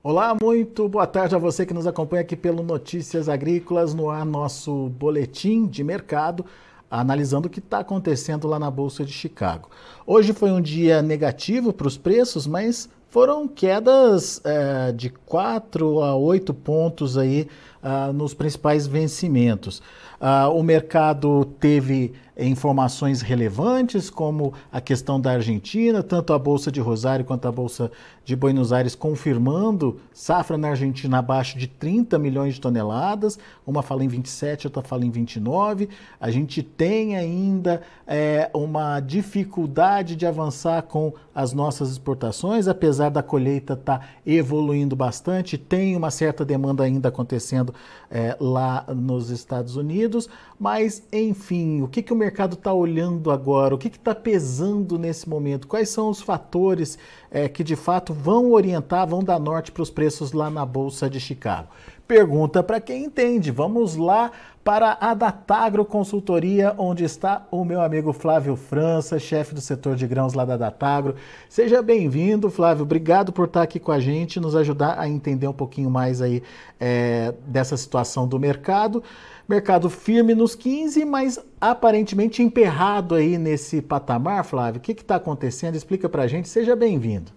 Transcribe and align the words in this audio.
Olá, 0.00 0.32
muito 0.40 0.88
boa 0.88 1.08
tarde 1.08 1.34
a 1.34 1.38
você 1.38 1.66
que 1.66 1.74
nos 1.74 1.84
acompanha 1.84 2.22
aqui 2.22 2.36
pelo 2.36 2.62
Notícias 2.62 3.28
Agrícolas, 3.28 3.94
no 3.94 4.08
ar 4.08 4.24
nosso 4.24 4.90
boletim 4.90 5.66
de 5.66 5.82
mercado, 5.82 6.46
analisando 6.88 7.48
o 7.48 7.50
que 7.50 7.58
está 7.58 7.80
acontecendo 7.80 8.46
lá 8.46 8.60
na 8.60 8.70
Bolsa 8.70 9.04
de 9.04 9.10
Chicago. 9.10 9.68
Hoje 10.06 10.32
foi 10.32 10.52
um 10.52 10.60
dia 10.60 11.02
negativo 11.02 11.72
para 11.72 11.88
os 11.88 11.98
preços, 11.98 12.46
mas 12.46 12.88
foram 13.10 13.48
quedas 13.48 14.40
é, 14.44 14.92
de 14.92 15.10
4 15.10 16.00
a 16.00 16.14
8 16.14 16.54
pontos 16.54 17.18
aí 17.18 17.48
uh, 17.82 18.12
nos 18.12 18.34
principais 18.34 18.86
vencimentos. 18.86 19.82
Uh, 20.20 20.50
o 20.52 20.62
mercado 20.62 21.44
teve 21.60 22.14
informações 22.38 23.20
relevantes, 23.20 24.08
como 24.08 24.52
a 24.70 24.80
questão 24.80 25.20
da 25.20 25.32
Argentina, 25.32 26.02
tanto 26.02 26.32
a 26.32 26.38
Bolsa 26.38 26.70
de 26.70 26.80
Rosário 26.80 27.24
quanto 27.24 27.48
a 27.48 27.52
Bolsa 27.52 27.90
de 28.24 28.36
Buenos 28.36 28.72
Aires 28.72 28.94
confirmando 28.94 29.98
safra 30.12 30.56
na 30.56 30.68
Argentina 30.68 31.18
abaixo 31.18 31.58
de 31.58 31.66
30 31.66 32.18
milhões 32.18 32.54
de 32.54 32.60
toneladas, 32.60 33.38
uma 33.66 33.82
fala 33.82 34.04
em 34.04 34.08
27, 34.08 34.66
outra 34.66 34.82
fala 34.82 35.04
em 35.04 35.10
29. 35.10 35.88
A 36.20 36.30
gente 36.30 36.62
tem 36.62 37.16
ainda 37.16 37.82
é, 38.06 38.50
uma 38.54 39.00
dificuldade 39.00 40.14
de 40.14 40.26
avançar 40.26 40.82
com 40.82 41.14
as 41.34 41.52
nossas 41.52 41.90
exportações, 41.90 42.68
apesar 42.68 43.08
da 43.08 43.22
colheita 43.22 43.72
estar 43.72 43.98
tá 43.98 44.06
evoluindo 44.26 44.94
bastante, 44.94 45.58
tem 45.58 45.96
uma 45.96 46.10
certa 46.10 46.44
demanda 46.44 46.84
ainda 46.84 47.08
acontecendo 47.08 47.67
é, 48.10 48.36
lá 48.40 48.84
nos 48.94 49.30
Estados 49.30 49.76
Unidos, 49.76 50.28
mas 50.58 51.02
enfim, 51.12 51.82
o 51.82 51.88
que, 51.88 52.02
que 52.02 52.12
o 52.12 52.16
mercado 52.16 52.54
está 52.54 52.72
olhando 52.72 53.30
agora? 53.30 53.74
O 53.74 53.78
que 53.78 53.88
está 53.88 54.14
pesando 54.14 54.98
nesse 54.98 55.28
momento? 55.28 55.66
Quais 55.66 55.88
são 55.88 56.08
os 56.08 56.20
fatores 56.20 56.98
é, 57.30 57.48
que 57.48 57.62
de 57.62 57.76
fato 57.76 58.12
vão 58.12 58.52
orientar, 58.52 59.06
vão 59.06 59.22
dar 59.22 59.38
norte 59.38 59.70
para 59.72 59.82
os 59.82 59.90
preços 59.90 60.32
lá 60.32 60.50
na 60.50 60.64
Bolsa 60.64 61.08
de 61.08 61.20
Chicago? 61.20 61.68
Pergunta 62.08 62.62
para 62.62 62.80
quem 62.80 63.04
entende. 63.04 63.50
Vamos 63.50 63.94
lá 63.94 64.32
para 64.64 64.96
a 64.98 65.12
Datagro 65.12 65.84
Consultoria, 65.84 66.74
onde 66.78 67.04
está 67.04 67.46
o 67.50 67.66
meu 67.66 67.82
amigo 67.82 68.14
Flávio 68.14 68.56
França, 68.56 69.18
chefe 69.18 69.54
do 69.54 69.60
setor 69.60 69.94
de 69.94 70.06
grãos 70.06 70.32
lá 70.32 70.46
da 70.46 70.56
Datagro. 70.56 71.16
Seja 71.50 71.82
bem-vindo, 71.82 72.48
Flávio. 72.48 72.84
Obrigado 72.84 73.30
por 73.30 73.44
estar 73.44 73.60
aqui 73.60 73.78
com 73.78 73.92
a 73.92 74.00
gente, 74.00 74.40
nos 74.40 74.56
ajudar 74.56 74.98
a 74.98 75.06
entender 75.06 75.48
um 75.48 75.52
pouquinho 75.52 75.90
mais 75.90 76.22
aí 76.22 76.42
é, 76.80 77.34
dessa 77.46 77.76
situação 77.76 78.26
do 78.26 78.40
mercado. 78.40 79.02
Mercado 79.46 79.90
firme 79.90 80.34
nos 80.34 80.54
15, 80.54 81.04
mas 81.04 81.38
aparentemente 81.60 82.42
emperrado 82.42 83.16
aí 83.16 83.36
nesse 83.36 83.82
patamar, 83.82 84.46
Flávio. 84.46 84.78
O 84.78 84.82
que 84.82 84.92
está 84.92 85.16
acontecendo? 85.16 85.74
Explica 85.74 86.08
para 86.08 86.22
a 86.22 86.26
gente. 86.26 86.48
Seja 86.48 86.74
bem-vindo. 86.74 87.32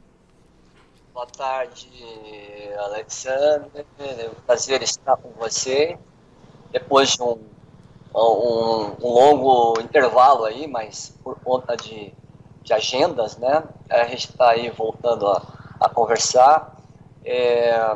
Boa 1.14 1.28
tarde, 1.28 1.90
Alexandre. 2.80 3.86
É 4.00 4.30
um 4.30 4.42
prazer 4.46 4.82
estar 4.82 5.18
com 5.18 5.30
você. 5.32 6.00
Depois 6.72 7.10
de 7.10 7.22
um, 7.22 7.38
um, 8.16 8.96
um 9.02 9.10
longo 9.10 9.82
intervalo 9.82 10.46
aí, 10.46 10.68
mas 10.68 11.14
por 11.22 11.38
conta 11.42 11.76
de, 11.76 12.14
de 12.64 12.74
agendas, 12.74 13.38
né? 13.38 13.62
A 13.90 14.06
gente 14.06 14.30
está 14.30 14.52
aí 14.52 14.70
voltando 14.70 15.28
a, 15.28 15.44
a 15.82 15.90
conversar. 15.90 16.78
É, 17.26 17.94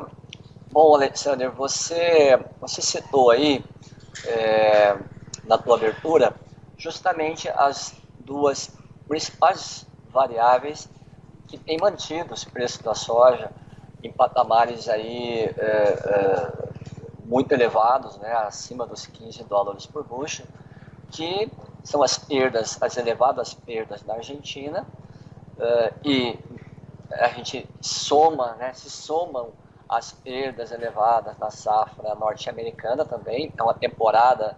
bom, 0.69 0.93
Alexander, 0.93 1.49
você, 1.49 2.37
você 2.59 2.81
citou 2.81 3.31
aí 3.31 3.63
é, 4.25 4.97
na 5.45 5.57
tua 5.57 5.77
abertura 5.77 6.35
justamente 6.77 7.47
as 7.47 7.95
duas 8.19 8.71
principais 9.07 9.87
variáveis 10.11 10.89
que 11.47 11.57
tem 11.57 11.77
mantido 11.77 12.33
esse 12.33 12.49
preço 12.49 12.83
da 12.83 12.95
soja 12.95 13.51
em 14.03 14.11
patamares 14.11 14.87
aí 14.87 15.45
é, 15.45 15.51
é, 15.57 16.51
muito 17.25 17.51
elevados, 17.51 18.17
né, 18.17 18.31
acima 18.33 18.85
dos 18.85 19.05
15 19.07 19.43
dólares 19.45 19.85
por 19.85 20.03
bushel, 20.03 20.45
que 21.11 21.51
são 21.83 22.03
as 22.03 22.17
perdas, 22.17 22.81
as 22.81 22.97
elevadas 22.97 23.53
perdas 23.53 24.03
na 24.03 24.15
Argentina, 24.15 24.85
é, 25.59 25.93
e 26.03 26.39
a 27.11 27.27
gente 27.29 27.67
soma, 27.81 28.53
né, 28.55 28.73
se 28.73 28.89
somam 28.89 29.51
as 29.87 30.11
perdas 30.11 30.71
elevadas 30.71 31.37
na 31.37 31.51
safra 31.51 32.15
norte-americana 32.15 33.05
também, 33.05 33.51
é 33.57 33.63
uma 33.63 33.73
temporada 33.73 34.57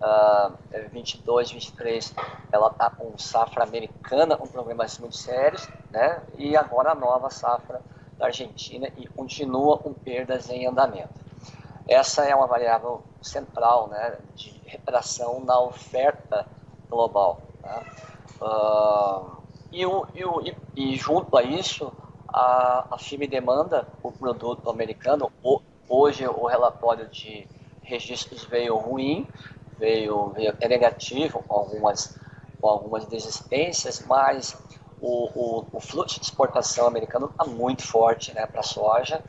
uh, 0.00 0.52
22, 0.90 1.50
23, 1.50 2.14
ela 2.52 2.68
está 2.68 2.90
com 2.90 3.16
safra 3.18 3.64
americana 3.64 4.36
com 4.36 4.46
problemas 4.46 4.98
muito 4.98 5.16
sérios, 5.16 5.68
né? 5.90 6.22
E 6.36 6.56
agora 6.56 6.92
a 6.92 6.94
nova 6.94 7.30
safra 7.30 7.80
da 8.18 8.26
Argentina 8.26 8.88
e 8.96 9.06
continua 9.06 9.78
com 9.78 9.92
perdas 9.92 10.48
em 10.50 10.66
andamento. 10.66 11.24
Essa 11.86 12.24
é 12.24 12.34
uma 12.34 12.46
variável 12.46 13.02
central, 13.20 13.88
né, 13.88 14.16
de 14.34 14.50
retração 14.64 15.44
na 15.44 15.60
oferta 15.60 16.46
global. 16.88 17.42
Né? 17.62 17.82
Uh, 18.40 19.36
e, 19.70 19.84
o, 19.84 20.06
e, 20.14 20.24
o, 20.24 20.40
e, 20.40 20.56
e, 20.76 20.96
junto 20.96 21.36
a 21.36 21.42
isso, 21.42 21.92
a, 22.28 22.86
a 22.90 22.98
firme 22.98 23.26
demanda 23.26 23.86
por 24.00 24.12
produto 24.12 24.70
americano. 24.70 25.30
O, 25.42 25.60
hoje 25.88 26.26
o 26.26 26.46
relatório 26.46 27.08
de 27.08 27.46
registros 27.82 28.44
veio 28.44 28.76
ruim, 28.76 29.26
veio, 29.78 30.30
veio 30.30 30.50
até 30.50 30.68
negativo, 30.68 31.42
com 31.46 31.54
algumas, 31.54 32.16
com 32.60 32.68
algumas 32.68 33.04
desistências, 33.06 34.04
mas 34.06 34.56
o, 35.00 35.30
o, 35.34 35.66
o 35.72 35.80
fluxo 35.80 36.18
de 36.18 36.26
exportação 36.26 36.86
americano 36.86 37.26
está 37.26 37.44
muito 37.44 37.82
forte 37.82 38.32
né, 38.34 38.46
para 38.46 38.60
a 38.60 38.64
soja, 38.64 39.22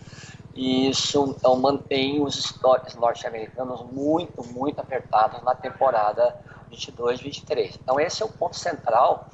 e 0.54 0.90
isso 0.90 1.36
então, 1.38 1.58
mantém 1.58 2.22
os 2.22 2.38
estoques 2.38 2.96
norte-americanos 2.96 3.84
muito, 3.92 4.44
muito 4.46 4.80
apertados 4.80 5.42
na 5.44 5.54
temporada 5.54 6.36
22-23. 6.72 7.78
Então, 7.84 8.00
esse 8.00 8.24
é 8.24 8.26
o 8.26 8.30
ponto 8.30 8.56
central 8.56 9.28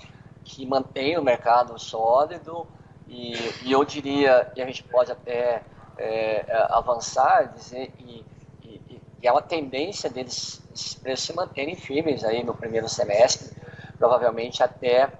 que 0.43 0.65
mantém 0.65 1.17
o 1.17 1.23
mercado 1.23 1.77
sólido, 1.77 2.67
e, 3.07 3.33
e 3.63 3.71
eu 3.71 3.83
diria, 3.85 4.51
e 4.55 4.61
a 4.61 4.65
gente 4.65 4.83
pode 4.83 5.11
até 5.11 5.61
é, 5.97 6.45
avançar, 6.69 7.53
dizer, 7.53 7.93
e 7.99 8.25
e 9.21 9.27
é 9.27 9.31
uma 9.31 9.41
tendência 9.41 10.09
deles 10.09 10.60
preços 11.01 11.25
se 11.25 11.33
manterem 11.33 11.75
firmes 11.75 12.23
aí 12.23 12.43
no 12.43 12.53
primeiro 12.53 12.87
semestre, 12.89 13.55
provavelmente 13.97 14.63
até 14.63 15.11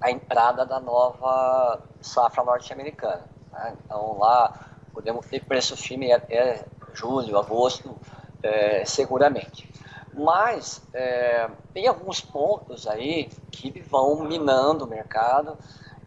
a 0.00 0.10
entrada 0.10 0.64
da 0.64 0.78
nova 0.78 1.80
safra 2.00 2.44
norte-americana. 2.44 3.24
Né? 3.52 3.76
Então 3.84 4.18
lá 4.18 4.52
podemos 4.92 5.26
ter 5.26 5.44
preço 5.44 5.76
firme 5.76 6.12
até 6.12 6.64
julho, 6.94 7.38
agosto, 7.38 7.96
é, 8.42 8.84
seguramente. 8.84 9.70
Mas 10.12 10.82
é, 10.94 11.48
tem 11.74 11.86
alguns 11.86 12.20
pontos 12.20 12.86
aí 12.86 13.28
que 13.50 13.80
vão 13.82 14.24
minando 14.24 14.86
o 14.86 14.88
mercado 14.88 15.58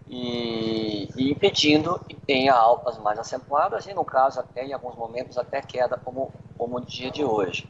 e, 0.08 1.08
e, 1.16 1.32
impedindo 1.32 2.00
que 2.08 2.16
tenha 2.16 2.54
altas 2.54 2.98
mais 2.98 3.20
acentuadas 3.20 3.86
e, 3.86 3.94
no 3.94 4.04
caso, 4.04 4.40
até 4.40 4.66
em 4.66 4.74
alguns 4.74 4.96
momentos, 4.96 5.38
até 5.38 5.62
queda, 5.62 6.00
como, 6.04 6.34
como 6.58 6.78
o 6.78 6.82
dia 6.82 7.12
de 7.12 7.24
hoje. 7.24 7.68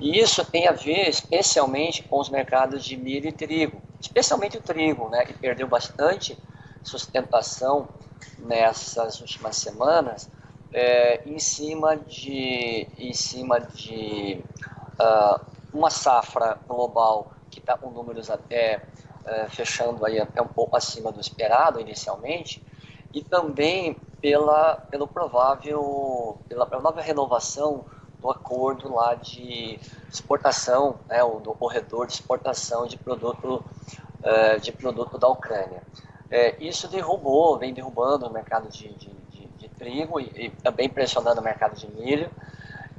E 0.00 0.18
isso 0.18 0.44
tem 0.44 0.66
a 0.66 0.72
ver 0.72 1.08
especialmente 1.08 2.02
com 2.02 2.18
os 2.18 2.28
mercados 2.28 2.84
de 2.84 2.96
milho 2.96 3.28
e 3.28 3.32
trigo, 3.32 3.80
especialmente 4.00 4.58
o 4.58 4.60
trigo, 4.60 5.08
né, 5.08 5.24
que 5.24 5.32
perdeu 5.34 5.68
bastante 5.68 6.36
sustentação 6.82 7.88
nessas 8.38 9.20
últimas 9.20 9.56
semanas, 9.56 10.28
é, 10.72 11.22
em 11.24 11.38
cima 11.38 11.96
de, 11.96 12.88
em 12.98 13.12
cima 13.12 13.60
de 13.60 14.42
uh, 14.98 15.40
uma 15.72 15.90
safra 15.90 16.58
global 16.66 17.32
que 17.50 17.60
está 17.60 17.78
com 17.78 17.90
números 17.90 18.28
até 18.28 18.82
é, 19.24 19.48
fechando 19.48 20.04
aí 20.04 20.20
até 20.20 20.42
um 20.42 20.48
pouco 20.48 20.76
acima 20.76 21.10
do 21.10 21.20
esperado 21.20 21.80
inicialmente, 21.80 22.62
e 23.12 23.22
também 23.22 23.96
pela, 24.20 24.76
pelo 24.90 25.06
provável, 25.06 26.38
pela 26.48 26.66
provável 26.66 27.02
renovação 27.02 27.84
do 28.24 28.30
acordo 28.30 28.94
lá 28.94 29.14
de 29.14 29.78
exportação, 30.10 30.96
né, 31.06 31.22
o, 31.22 31.40
do 31.40 31.52
corredor 31.52 32.06
de 32.06 32.14
exportação 32.14 32.86
de 32.86 32.96
produto, 32.96 33.62
é, 34.22 34.56
de 34.56 34.72
produto 34.72 35.18
da 35.18 35.28
Ucrânia. 35.28 35.82
É, 36.30 36.56
isso 36.58 36.88
derrubou, 36.88 37.58
vem 37.58 37.74
derrubando 37.74 38.26
o 38.26 38.32
mercado 38.32 38.70
de, 38.70 38.88
de, 38.94 39.10
de, 39.30 39.46
de 39.58 39.68
trigo 39.68 40.18
e, 40.18 40.24
e, 40.36 40.50
também 40.62 40.88
pressionando 40.88 41.42
o 41.42 41.44
mercado 41.44 41.76
de 41.76 41.86
milho 41.90 42.30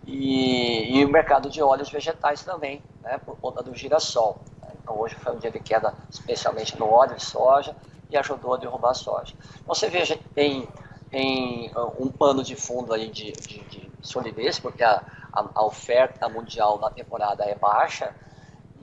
e, 0.06 0.96
e 0.96 1.04
o 1.04 1.10
mercado 1.10 1.50
de 1.50 1.60
óleos 1.60 1.90
vegetais 1.90 2.44
também, 2.44 2.84
né, 3.02 3.18
por 3.18 3.36
conta 3.40 3.64
do 3.64 3.74
girassol. 3.74 4.38
Então 4.84 4.96
hoje 4.96 5.16
foi 5.16 5.34
um 5.34 5.40
dia 5.40 5.50
de 5.50 5.60
queda, 5.60 5.96
especialmente 6.08 6.78
no 6.78 6.88
óleo 6.88 7.16
de 7.16 7.24
soja, 7.24 7.76
e 8.12 8.16
ajudou 8.16 8.54
a 8.54 8.58
derrubar 8.58 8.92
a 8.92 8.94
soja. 8.94 9.34
Você 9.66 9.90
veja 9.90 10.16
que 10.16 10.30
tem, 10.30 10.68
tem 11.10 11.72
uh, 11.72 11.92
um 12.00 12.10
pano 12.10 12.44
de 12.44 12.56
fundo 12.56 12.94
aí 12.94 13.10
de, 13.10 13.32
de, 13.32 13.60
de 13.62 13.92
solidez, 14.04 14.60
porque 14.60 14.84
a, 14.84 15.02
a, 15.36 15.50
a, 15.54 15.66
oferta 15.66 16.30
mundial 16.30 16.80
na 16.80 16.90
temporada 16.90 17.44
é 17.44 17.56
baixa 17.56 18.14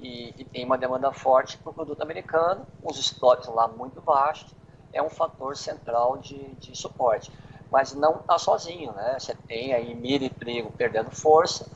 e, 0.01 0.35
e 0.37 0.45
tem 0.45 0.65
uma 0.65 0.77
demanda 0.77 1.13
forte 1.13 1.57
para 1.59 1.71
o 1.71 1.75
produto 1.75 2.03
americano, 2.03 2.67
os 2.83 2.99
estoques 2.99 3.49
lá 3.49 3.67
muito 3.69 4.01
baixos, 4.01 4.55
é 4.93 5.03
um 5.03 5.09
fator 5.09 5.57
central 5.57 6.19
de, 6.19 6.37
de 6.57 6.77
suporte. 6.77 7.33
mas 7.71 7.95
não 7.95 8.17
está 8.17 8.39
sozinho, 8.39 8.93
né? 8.93 9.17
Você 9.19 9.35
tem 9.35 9.73
aí 9.73 9.95
milho 9.95 10.25
e 10.25 10.31
trigo 10.31 10.71
perdendo 10.73 11.11
força 11.11 11.67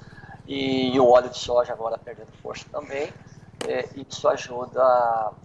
e 0.47 0.99
o 1.01 1.09
óleo 1.09 1.31
de 1.31 1.39
soja 1.39 1.73
agora 1.73 1.97
perdendo 1.97 2.31
força 2.43 2.67
também. 2.71 3.13
É, 3.67 3.89
isso 3.97 4.29
ajuda 4.29 4.83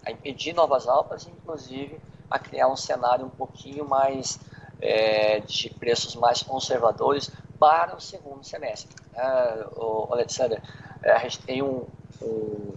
a 0.05 0.11
impedir 0.11 0.53
novas 0.53 0.87
altas, 0.87 1.25
inclusive 1.25 1.99
a 2.29 2.37
criar 2.37 2.67
um 2.67 2.75
cenário 2.75 3.25
um 3.25 3.29
pouquinho 3.29 3.87
mais 3.87 4.39
é, 4.81 5.39
de 5.39 5.69
preços 5.69 6.15
mais 6.15 6.41
conservadores 6.41 7.31
para 7.61 7.95
o 7.95 8.01
segundo 8.01 8.43
semestre. 8.43 8.89
É, 9.13 9.67
o 9.75 10.07
Alexander, 10.11 10.59
é, 11.03 11.11
a 11.11 11.19
gente 11.19 11.43
tem 11.43 11.61
um, 11.61 11.85
um 12.19 12.73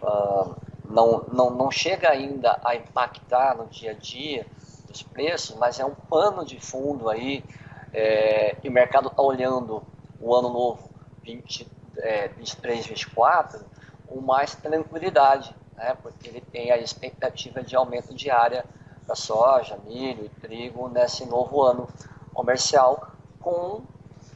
uh, 0.00 0.54
não, 0.88 1.24
não, 1.32 1.50
não 1.50 1.68
chega 1.68 2.08
ainda 2.08 2.60
a 2.64 2.76
impactar 2.76 3.56
no 3.56 3.66
dia 3.66 3.90
a 3.90 3.94
dia 3.94 4.46
dos 4.86 5.02
preços, 5.02 5.56
mas 5.56 5.80
é 5.80 5.84
um 5.84 5.94
pano 5.94 6.44
de 6.44 6.60
fundo 6.60 7.08
aí, 7.08 7.44
é, 7.92 8.56
e 8.62 8.68
o 8.68 8.72
mercado 8.72 9.08
está 9.08 9.20
olhando 9.20 9.82
o 10.20 10.32
ano 10.32 10.48
novo 10.48 10.88
20, 11.24 11.66
é, 11.98 12.28
23, 12.28 12.86
24 12.86 13.64
com 14.06 14.20
mais 14.20 14.54
tranquilidade, 14.54 15.52
né, 15.74 15.96
porque 16.00 16.28
ele 16.28 16.40
tem 16.40 16.70
a 16.70 16.78
expectativa 16.78 17.64
de 17.64 17.74
aumento 17.74 18.14
de 18.14 18.30
área 18.30 18.64
da 19.08 19.16
soja, 19.16 19.76
milho 19.84 20.24
e 20.24 20.28
trigo 20.28 20.88
nesse 20.88 21.26
novo 21.26 21.62
ano 21.62 21.88
comercial, 22.32 23.10
com 23.40 23.82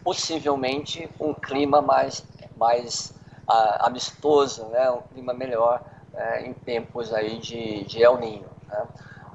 possivelmente 0.05 1.09
um 1.19 1.35
clima 1.35 1.81
mais, 1.81 2.25
mais 2.57 3.15
uh, 3.49 3.87
amistoso, 3.87 4.67
né, 4.67 4.91
um 4.91 5.01
clima 5.03 5.33
melhor 5.33 5.83
uh, 6.13 6.45
em 6.45 6.53
tempos 6.53 7.13
aí 7.13 7.39
de, 7.39 7.85
de 7.85 8.03
El 8.03 8.19
Ninho. 8.19 8.49
Né? 8.69 8.87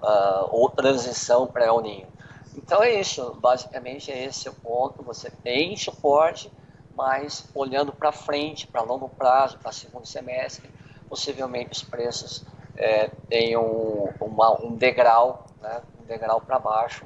uh, 0.01 0.49
ou 0.51 0.69
transição 0.69 1.47
para 1.47 1.65
El 1.65 1.81
Ninho. 1.81 2.07
Então 2.55 2.81
é 2.83 2.99
isso, 2.99 3.33
basicamente 3.35 4.11
é 4.11 4.25
esse 4.25 4.49
o 4.49 4.53
ponto. 4.53 5.03
Você 5.03 5.29
tem 5.29 5.75
suporte, 5.77 6.51
mas 6.95 7.49
olhando 7.53 7.93
para 7.93 8.11
frente, 8.11 8.67
para 8.67 8.81
longo 8.81 9.07
prazo, 9.07 9.57
para 9.59 9.71
segundo 9.71 10.05
semestre, 10.05 10.69
possivelmente 11.07 11.71
os 11.71 11.83
preços 11.83 12.45
é, 12.75 13.09
tenham 13.29 14.13
um 14.61 14.75
degrau, 14.75 15.45
né, 15.61 15.81
um 16.01 16.05
degrau 16.05 16.41
para 16.41 16.59
baixo, 16.59 17.05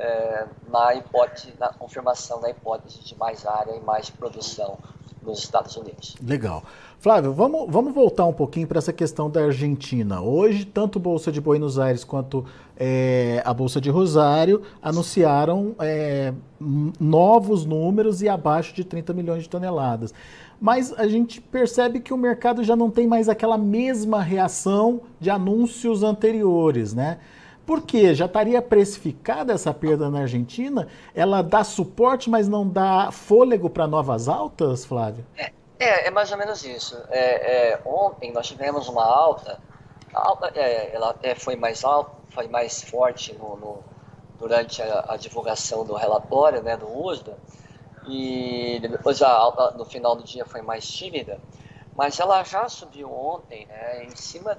é, 0.00 0.46
na 0.68 0.94
hipótese, 0.94 1.52
na 1.60 1.68
confirmação 1.68 2.40
da 2.40 2.48
hipótese 2.48 3.00
de 3.04 3.16
mais 3.18 3.46
área 3.46 3.76
e 3.76 3.80
mais 3.80 4.08
produção 4.08 4.78
nos 5.22 5.40
Estados 5.40 5.76
Unidos. 5.76 6.16
Legal. 6.22 6.62
Flávio, 6.98 7.32
vamos, 7.32 7.66
vamos 7.70 7.94
voltar 7.94 8.24
um 8.24 8.32
pouquinho 8.32 8.66
para 8.66 8.78
essa 8.78 8.92
questão 8.92 9.30
da 9.30 9.44
Argentina. 9.44 10.22
Hoje, 10.22 10.64
tanto 10.64 10.98
a 10.98 11.02
Bolsa 11.02 11.30
de 11.30 11.40
Buenos 11.40 11.78
Aires 11.78 12.02
quanto 12.02 12.44
é, 12.76 13.42
a 13.44 13.52
Bolsa 13.52 13.80
de 13.80 13.90
Rosário 13.90 14.62
anunciaram 14.82 15.74
é, 15.78 16.32
novos 16.98 17.66
números 17.66 18.22
e 18.22 18.28
abaixo 18.28 18.74
de 18.74 18.84
30 18.84 19.12
milhões 19.12 19.42
de 19.42 19.48
toneladas. 19.50 20.14
Mas 20.58 20.92
a 20.92 21.06
gente 21.08 21.40
percebe 21.40 22.00
que 22.00 22.12
o 22.12 22.18
mercado 22.18 22.64
já 22.64 22.76
não 22.76 22.90
tem 22.90 23.06
mais 23.06 23.28
aquela 23.28 23.58
mesma 23.58 24.22
reação 24.22 25.02
de 25.18 25.30
anúncios 25.30 26.02
anteriores, 26.02 26.94
né? 26.94 27.18
Por 27.70 27.82
quê? 27.82 28.12
Já 28.16 28.26
estaria 28.26 28.60
precificada 28.60 29.52
essa 29.52 29.72
perda 29.72 30.10
na 30.10 30.22
Argentina? 30.22 30.88
Ela 31.14 31.40
dá 31.40 31.62
suporte, 31.62 32.28
mas 32.28 32.48
não 32.48 32.68
dá 32.68 33.12
fôlego 33.12 33.70
para 33.70 33.86
novas 33.86 34.28
altas, 34.28 34.84
Flávio? 34.84 35.24
É, 35.36 35.52
é, 35.78 36.08
é 36.08 36.10
mais 36.10 36.32
ou 36.32 36.36
menos 36.36 36.64
isso. 36.64 37.00
É, 37.10 37.74
é, 37.74 37.80
ontem 37.86 38.32
nós 38.32 38.48
tivemos 38.48 38.88
uma 38.88 39.04
alta, 39.04 39.60
alta 40.12 40.50
é, 40.52 40.92
ela 40.92 41.10
até 41.10 41.36
foi 41.36 41.54
mais 41.54 41.84
alta, 41.84 42.10
foi 42.30 42.48
mais 42.48 42.82
forte 42.82 43.34
no, 43.34 43.54
no 43.54 43.78
durante 44.36 44.82
a, 44.82 45.04
a, 45.10 45.16
divulgação 45.16 45.84
do 45.84 45.94
relatório 45.94 46.64
né, 46.64 46.76
do 46.76 46.88
USDA, 46.88 47.38
e 48.08 48.80
depois 48.82 49.22
a 49.22 49.30
alta 49.30 49.70
no 49.78 49.84
final 49.84 50.16
do 50.16 50.24
dia 50.24 50.44
foi 50.44 50.60
mais 50.60 50.84
tímida, 50.90 51.38
mas 51.94 52.18
ela 52.18 52.42
já 52.42 52.68
subiu 52.68 53.12
ontem, 53.12 53.64
né, 53.66 54.06
em 54.06 54.16
cima 54.16 54.58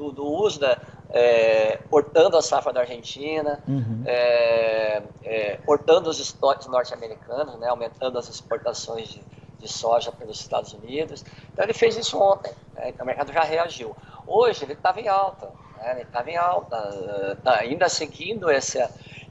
do, 0.00 0.12
do 0.12 0.26
USDA, 0.26 0.80
é, 1.10 1.78
portando 1.90 2.36
a 2.36 2.42
safra 2.42 2.72
da 2.72 2.80
Argentina, 2.80 3.62
uhum. 3.68 4.02
é, 4.06 5.02
é, 5.22 5.60
os 6.08 6.18
estoques 6.18 6.66
norte-americanos, 6.66 7.58
né, 7.58 7.68
aumentando 7.68 8.18
as 8.18 8.28
exportações 8.28 9.08
de, 9.08 9.22
de 9.58 9.68
soja 9.68 10.10
pelos 10.10 10.40
Estados 10.40 10.72
Unidos. 10.72 11.24
Então 11.52 11.64
ele 11.64 11.74
fez 11.74 11.96
isso 11.96 12.18
ontem, 12.18 12.52
né? 12.74 12.88
então 12.88 13.04
o 13.04 13.06
mercado 13.06 13.32
já 13.32 13.42
reagiu. 13.42 13.94
Hoje 14.26 14.64
ele 14.64 14.72
estava 14.72 15.00
em 15.00 15.08
alta, 15.08 15.50
né? 15.76 15.92
ele 15.92 16.02
estava 16.02 16.30
em 16.30 16.36
alta, 16.36 17.38
tá 17.44 17.56
ainda 17.56 17.88
seguindo 17.88 18.50
esse, 18.50 18.78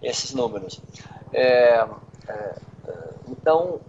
esses 0.04 0.34
números. 0.34 0.80
Então, 3.28 3.80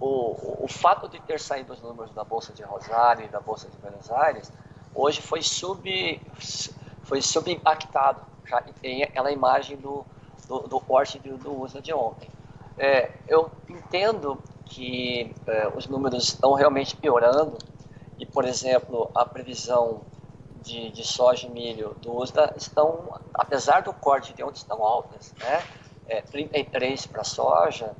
o, 0.00 0.64
o 0.64 0.68
fato 0.68 1.08
de 1.08 1.20
ter 1.20 1.38
saído 1.38 1.72
os 1.72 1.80
números 1.80 2.12
da 2.12 2.24
Bolsa 2.24 2.52
de 2.52 2.62
Rosário 2.62 3.24
e 3.24 3.28
da 3.28 3.40
Bolsa 3.40 3.68
de 3.68 3.76
Buenos 3.78 4.10
Aires, 4.10 4.52
hoje 4.94 5.20
foi 5.20 5.42
sub 5.42 6.20
foi 7.02 7.20
subimpactado, 7.20 8.20
já 8.46 8.62
tem 8.80 9.02
aquela 9.02 9.30
imagem 9.30 9.76
do, 9.76 10.04
do, 10.48 10.80
corte 10.80 11.18
do, 11.18 11.36
do 11.36 11.60
uso 11.60 11.80
de 11.80 11.92
ontem. 11.92 12.28
É, 12.78 13.10
eu 13.28 13.50
entendo 13.68 14.38
que 14.64 15.34
é, 15.46 15.68
os 15.76 15.86
números 15.86 16.24
estão 16.24 16.54
realmente 16.54 16.96
piorando 16.96 17.58
e, 18.18 18.24
por 18.24 18.44
exemplo, 18.44 19.10
a 19.14 19.24
previsão 19.24 20.00
de, 20.62 20.90
de 20.90 21.04
soja 21.06 21.46
e 21.46 21.50
milho 21.50 21.94
do 22.00 22.16
USDA 22.16 22.54
estão, 22.56 23.18
apesar 23.34 23.82
do 23.82 23.92
corte 23.92 24.32
de 24.32 24.42
ontem, 24.42 24.58
estão 24.58 24.82
altas, 24.82 25.34
né? 25.38 25.62
É, 26.08 26.20
33 26.22 27.06
para 27.06 27.24
soja, 27.24 27.94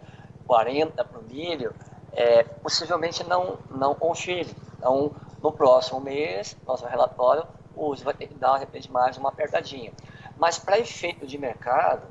40 0.46 1.04
para 1.04 1.18
o 1.18 1.22
milho, 1.22 1.74
é, 2.12 2.42
possivelmente 2.42 3.24
não, 3.24 3.58
não 3.70 3.94
confirme. 3.94 4.54
Então, 4.78 5.12
no 5.42 5.52
próximo 5.52 6.00
mês, 6.00 6.56
nosso 6.66 6.86
relatório, 6.86 7.44
o 7.74 7.88
USDA 7.88 8.04
vai 8.04 8.14
ter 8.14 8.26
que 8.28 8.34
dar, 8.34 8.54
de 8.54 8.60
repente, 8.60 8.90
mais 8.90 9.16
uma 9.16 9.30
apertadinha. 9.30 9.92
Mas 10.38 10.58
para 10.58 10.78
efeito 10.78 11.26
de 11.26 11.36
mercado, 11.36 12.02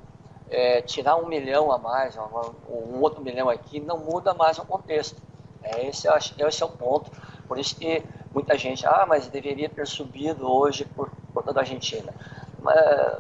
é, 0.50 0.82
tirar 0.82 1.16
um 1.16 1.28
milhão 1.28 1.72
a 1.72 1.78
mais, 1.78 2.18
um, 2.18 2.22
um 2.70 3.02
outro 3.02 3.22
milhão 3.22 3.50
aqui, 3.50 3.80
não 3.80 3.98
muda 3.98 4.34
mais 4.34 4.60
o 4.60 4.66
contexto. 4.66 5.22
É, 5.64 5.88
esse, 5.88 6.08
esse 6.08 6.64
é 6.64 6.66
o 6.66 6.70
ponto. 6.70 7.10
Por 7.48 7.58
isso 7.58 7.76
que 7.76 8.04
muita 8.34 8.58
gente, 8.58 8.86
ah, 8.86 9.06
mas 9.08 9.28
deveria 9.28 9.70
ter 9.70 9.88
subido 9.88 10.52
hoje 10.52 10.86
por, 10.86 11.10
por 11.34 11.44
toda 11.44 11.60
a 11.60 11.64
Argentina. 11.64 12.14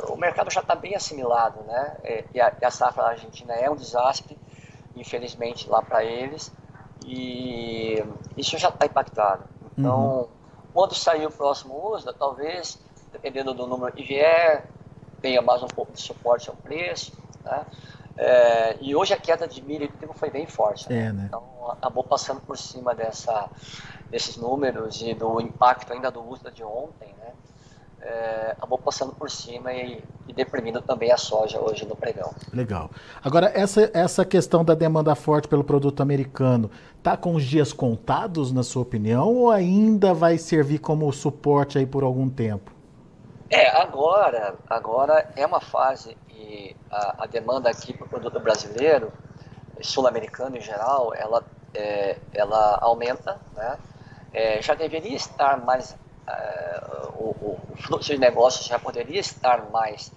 O 0.09 0.15
mercado 0.17 0.51
já 0.51 0.61
está 0.61 0.75
bem 0.75 0.95
assimilado, 0.95 1.61
né? 1.63 1.97
É, 2.03 2.25
e, 2.33 2.39
a, 2.39 2.53
e 2.61 2.65
a 2.65 2.69
safra 2.69 3.05
argentina 3.05 3.53
é 3.53 3.69
um 3.69 3.75
desastre, 3.75 4.37
infelizmente, 4.95 5.69
lá 5.69 5.81
para 5.81 6.03
eles. 6.03 6.51
E 7.05 8.03
isso 8.37 8.57
já 8.57 8.69
está 8.69 8.85
impactado. 8.85 9.43
Então, 9.77 10.19
uhum. 10.19 10.27
quando 10.73 10.95
sair 10.95 11.25
o 11.25 11.31
próximo 11.31 11.93
uso, 11.93 12.11
talvez, 12.13 12.79
dependendo 13.11 13.53
do 13.53 13.67
número 13.67 13.91
que 13.93 14.03
vier, 14.03 14.67
tenha 15.21 15.41
mais 15.41 15.61
um 15.63 15.67
pouco 15.67 15.91
de 15.91 16.01
suporte 16.01 16.49
ao 16.49 16.55
preço. 16.55 17.13
Né? 17.43 17.65
É, 18.17 18.77
e 18.81 18.95
hoje 18.95 19.13
a 19.13 19.17
queda 19.17 19.47
de 19.47 19.61
milho 19.61 19.85
e 19.85 19.87
trigo 19.87 20.13
foi 20.13 20.29
bem 20.29 20.45
forte. 20.45 20.89
Né? 20.89 21.07
É, 21.07 21.11
né? 21.13 21.23
Então 21.27 21.71
acabou 21.71 22.03
passando 22.03 22.41
por 22.41 22.57
cima 22.57 22.93
dessa, 22.93 23.49
desses 24.09 24.37
números 24.37 25.01
e 25.01 25.13
do 25.13 25.39
impacto 25.39 25.93
ainda 25.93 26.11
do 26.11 26.21
uso 26.27 26.51
de 26.51 26.63
ontem. 26.63 27.13
Né? 27.19 27.31
É, 28.01 28.53
acabou 28.57 28.79
passando 28.79 29.13
por 29.13 29.29
cima 29.29 29.71
e, 29.71 30.03
e, 30.27 30.33
deprimindo 30.33 30.81
também 30.81 31.11
a 31.11 31.17
soja 31.17 31.59
hoje 31.59 31.85
no 31.85 31.95
pregão. 31.95 32.33
Legal. 32.51 32.89
Agora, 33.23 33.51
essa, 33.53 33.91
essa 33.93 34.25
questão 34.25 34.65
da 34.65 34.73
demanda 34.73 35.13
forte 35.13 35.47
pelo 35.47 35.63
produto 35.63 36.01
americano, 36.01 36.71
está 36.97 37.15
com 37.15 37.35
os 37.35 37.43
dias 37.43 37.71
contados, 37.71 38.51
na 38.51 38.63
sua 38.63 38.81
opinião, 38.81 39.27
ou 39.35 39.51
ainda 39.51 40.15
vai 40.15 40.39
servir 40.39 40.79
como 40.79 41.11
suporte 41.11 41.77
aí 41.77 41.85
por 41.85 42.03
algum 42.03 42.27
tempo? 42.27 42.71
É, 43.51 43.69
agora, 43.69 44.55
agora 44.69 45.29
é 45.35 45.45
uma 45.45 45.59
fase 45.59 46.17
e 46.29 46.75
a, 46.89 47.23
a 47.23 47.25
demanda 47.27 47.69
aqui 47.69 47.93
para 47.93 48.05
o 48.05 48.09
produto 48.09 48.39
brasileiro, 48.39 49.11
sul-americano 49.81 50.57
em 50.57 50.61
geral, 50.61 51.13
ela, 51.13 51.43
é, 51.73 52.17
ela 52.33 52.77
aumenta, 52.81 53.39
né? 53.55 53.77
É, 54.33 54.61
já 54.61 54.73
deveria 54.73 55.15
estar 55.15 55.63
mais, 55.65 55.95
o, 57.15 57.29
o, 57.41 57.59
fluxo 57.77 58.11
de 58.11 58.19
negócios 58.19 58.65
já 58.65 58.77
poderia 58.79 59.19
estar 59.19 59.69
mais 59.69 60.11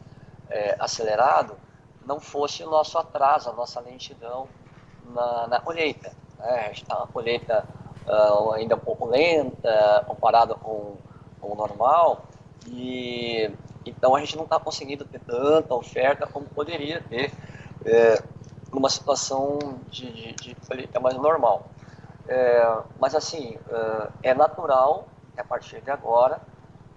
é, 0.51 0.77
acelerado, 0.79 1.57
não 2.05 2.21
fosse 2.21 2.63
o 2.63 2.71
nosso 2.71 2.99
atraso, 2.99 3.51
a 3.51 3.53
nossa 3.53 3.81
lentidão 3.81 4.49
na, 5.07 5.47
na 5.49 5.61
colheita. 5.61 6.13
Né? 6.39 6.73
Está 6.73 6.99
uma 6.99 7.07
colheita 7.07 7.65
uh, 8.07 8.53
ainda 8.53 8.77
um 8.77 8.81
pouco 8.81 9.07
lenta 9.07 10.05
comparado 10.07 10.55
com, 10.57 10.97
com 11.41 11.53
o 11.53 11.55
normal, 11.55 12.25
e 12.67 13.51
então 13.87 14.15
a 14.15 14.21
gente 14.21 14.37
não 14.37 14.45
está 14.45 14.59
conseguindo 14.59 15.05
ter 15.05 15.21
tanta 15.21 15.75
oferta 15.75 16.27
como 16.27 16.47
poderia 16.47 17.03
ter 17.03 17.33
é, 17.85 18.23
numa 18.73 18.89
situação 18.89 19.59
de, 19.91 20.35
é 20.93 20.99
mais 20.99 21.17
normal. 21.17 21.67
É, 22.27 22.79
mas 22.99 23.15
assim, 23.15 23.59
é, 24.23 24.31
é 24.31 24.35
natural 24.35 25.07
que 25.35 25.41
a 25.41 25.45
partir 25.45 25.81
de 25.81 25.91
agora 25.91 26.41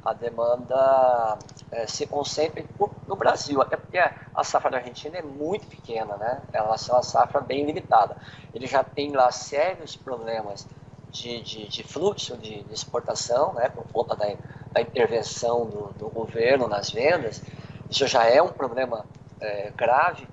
a 0.06 0.14
demanda 0.14 1.38
é, 1.72 1.86
se 1.86 2.08
concentre 2.08 2.66
no 3.08 3.16
Brasil, 3.16 3.62
até 3.62 3.76
porque 3.76 3.98
a 3.98 4.44
safra 4.44 4.72
da 4.72 4.78
Argentina 4.78 5.18
é 5.18 5.22
muito 5.22 5.68
pequena, 5.68 6.16
né? 6.16 6.42
Ela 6.54 6.68
é 6.68 6.70
uma 6.92 7.04
safra 7.04 7.42
bem 7.42 7.66
limitada. 7.66 8.16
Ele 8.54 8.68
já 8.68 8.84
tem 8.84 9.12
lá 9.12 9.30
sérios 9.32 9.98
problemas 9.98 10.66
de, 11.12 11.42
de, 11.42 11.68
de 11.68 11.84
fluxo 11.84 12.38
de, 12.38 12.64
de, 12.64 12.74
exportação, 12.74 13.54
né? 13.54 13.70
Por 13.70 13.86
conta 13.92 14.16
da, 14.16 14.28
da 14.72 14.82
intervenção 14.82 15.66
do, 15.66 15.94
do, 15.94 16.10
governo 16.10 16.68
nas 16.68 16.90
vendas. 16.90 17.42
Isso 17.90 18.08
já 18.08 18.26
é 18.26 18.42
um 18.42 18.50
problema 18.50 19.06
é, 19.42 19.72
grave 19.76 20.28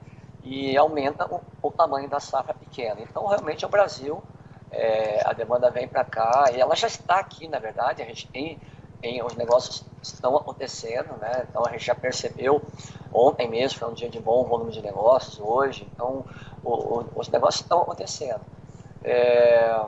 e 0.44 0.76
aumenta 0.76 1.26
o, 1.26 1.40
o, 1.62 1.70
tamanho 1.70 2.08
da 2.08 2.20
safra 2.20 2.54
pequena. 2.54 3.00
Então, 3.00 3.26
realmente, 3.26 3.64
o 3.64 3.68
Brasil, 3.68 4.22
é, 4.74 5.22
a 5.24 5.32
demanda 5.32 5.70
vem 5.70 5.88
para 5.88 6.04
cá 6.04 6.46
e 6.54 6.60
ela 6.60 6.74
já 6.74 6.86
está 6.86 7.18
aqui, 7.18 7.48
na 7.48 7.58
verdade. 7.58 8.02
A 8.02 8.06
gente 8.06 8.28
tem 8.28 8.58
tem, 9.04 9.22
os 9.22 9.34
negócios 9.34 9.84
estão 10.02 10.34
acontecendo, 10.34 11.14
né? 11.18 11.46
Então 11.50 11.62
a 11.66 11.70
gente 11.72 11.84
já 11.84 11.94
percebeu, 11.94 12.62
ontem 13.12 13.46
mesmo 13.46 13.78
foi 13.78 13.88
um 13.90 13.92
dia 13.92 14.08
de 14.08 14.18
bom 14.18 14.44
volume 14.44 14.72
de 14.72 14.80
negócios, 14.80 15.38
hoje, 15.38 15.86
então 15.92 16.24
o, 16.64 16.70
o, 16.70 17.06
os 17.14 17.28
negócios 17.28 17.60
estão 17.60 17.82
acontecendo. 17.82 18.40
É, 19.04 19.78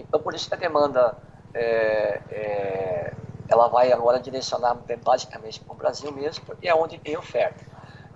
então 0.00 0.18
por 0.18 0.34
isso 0.34 0.48
que 0.48 0.54
a 0.54 0.58
demanda 0.58 1.16
é, 1.54 2.20
é, 2.28 3.14
ela 3.48 3.68
vai 3.68 3.92
agora 3.92 4.18
direcionar 4.18 4.76
basicamente 5.04 5.60
para 5.60 5.72
o 5.72 5.76
Brasil 5.76 6.10
mesmo, 6.10 6.44
porque 6.44 6.66
é 6.66 6.74
onde 6.74 6.98
tem 6.98 7.16
oferta. 7.16 7.64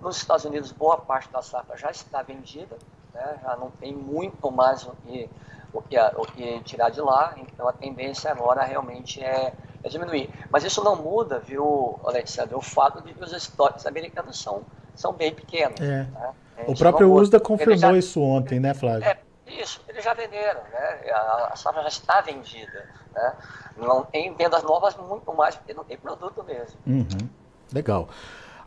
Nos 0.01 0.17
Estados 0.17 0.43
Unidos, 0.43 0.73
boa 0.73 0.97
parte 0.97 1.31
da 1.31 1.41
safra 1.41 1.77
já 1.77 1.91
está 1.91 2.21
vendida, 2.23 2.77
né? 3.13 3.39
já 3.41 3.55
não 3.57 3.71
tem 3.71 3.93
muito 3.93 4.51
mais 4.51 4.83
o 4.85 4.91
que, 5.03 5.29
o 5.73 5.81
que, 5.81 5.97
o 5.97 6.21
que 6.23 6.59
tirar 6.61 6.89
de 6.89 7.01
lá, 7.01 7.33
então 7.37 7.67
a 7.67 7.73
tendência 7.73 8.31
agora 8.31 8.63
realmente 8.63 9.23
é 9.23 9.53
é 9.83 9.89
diminuir. 9.89 10.29
Mas 10.51 10.63
isso 10.63 10.83
não 10.83 10.95
muda, 10.95 11.39
viu, 11.39 11.99
Alexandre, 12.05 12.55
o 12.55 12.61
fato 12.61 13.01
de 13.01 13.13
que 13.13 13.23
os 13.23 13.33
estoques 13.33 13.85
americanos 13.85 14.41
são, 14.41 14.63
são 14.95 15.13
bem 15.13 15.33
pequenos. 15.33 15.79
É. 15.79 16.03
Né? 16.03 16.33
O 16.67 16.75
próprio 16.75 17.11
USDA 17.11 17.39
confirmou 17.39 17.77
já, 17.77 17.93
isso 17.93 18.21
ontem, 18.21 18.59
né, 18.59 18.73
Flávio? 18.73 19.03
É, 19.03 19.17
isso, 19.47 19.81
eles 19.87 20.03
já 20.03 20.13
venderam, 20.13 20.61
né? 20.71 21.11
A, 21.11 21.49
a 21.53 21.55
safra 21.55 21.81
já 21.81 21.87
está 21.87 22.21
vendida. 22.21 22.87
Né? 23.13 23.33
Não 23.77 24.03
tem 24.03 24.33
vendas 24.35 24.63
novas 24.63 24.95
muito 24.95 25.33
mais, 25.33 25.55
porque 25.55 25.73
não 25.73 25.83
tem 25.83 25.97
produto 25.97 26.43
mesmo. 26.43 26.79
Uhum. 26.85 27.29
Legal. 27.73 28.07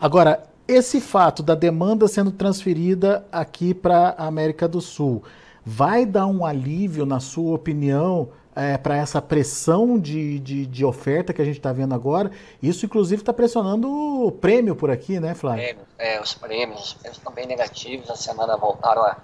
Agora, 0.00 0.42
esse 0.66 1.00
fato 1.00 1.42
da 1.42 1.54
demanda 1.54 2.08
sendo 2.08 2.30
transferida 2.30 3.26
aqui 3.30 3.74
para 3.74 4.14
a 4.16 4.26
América 4.26 4.66
do 4.66 4.80
Sul 4.80 5.22
vai 5.64 6.04
dar 6.04 6.26
um 6.26 6.44
alívio, 6.44 7.06
na 7.06 7.20
sua 7.20 7.54
opinião, 7.54 8.30
é, 8.54 8.76
para 8.78 8.96
essa 8.96 9.20
pressão 9.20 9.98
de, 9.98 10.38
de, 10.38 10.66
de, 10.66 10.84
oferta 10.84 11.32
que 11.32 11.42
a 11.42 11.44
gente 11.44 11.56
está 11.56 11.72
vendo 11.72 11.94
agora. 11.94 12.30
Isso, 12.62 12.86
inclusive, 12.86 13.22
está 13.22 13.32
pressionando 13.32 13.88
o 13.88 14.30
prêmio 14.30 14.76
por 14.76 14.90
aqui, 14.90 15.18
né, 15.18 15.34
Flávio? 15.34 15.76
É, 15.98 16.20
os 16.20 16.34
prêmios, 16.34 16.80
os 16.80 16.94
prêmios 16.94 17.18
estão 17.18 17.32
bem 17.32 17.46
negativos. 17.46 18.08
A 18.10 18.16
semana 18.16 18.56
voltaram 18.56 19.02
a 19.02 19.16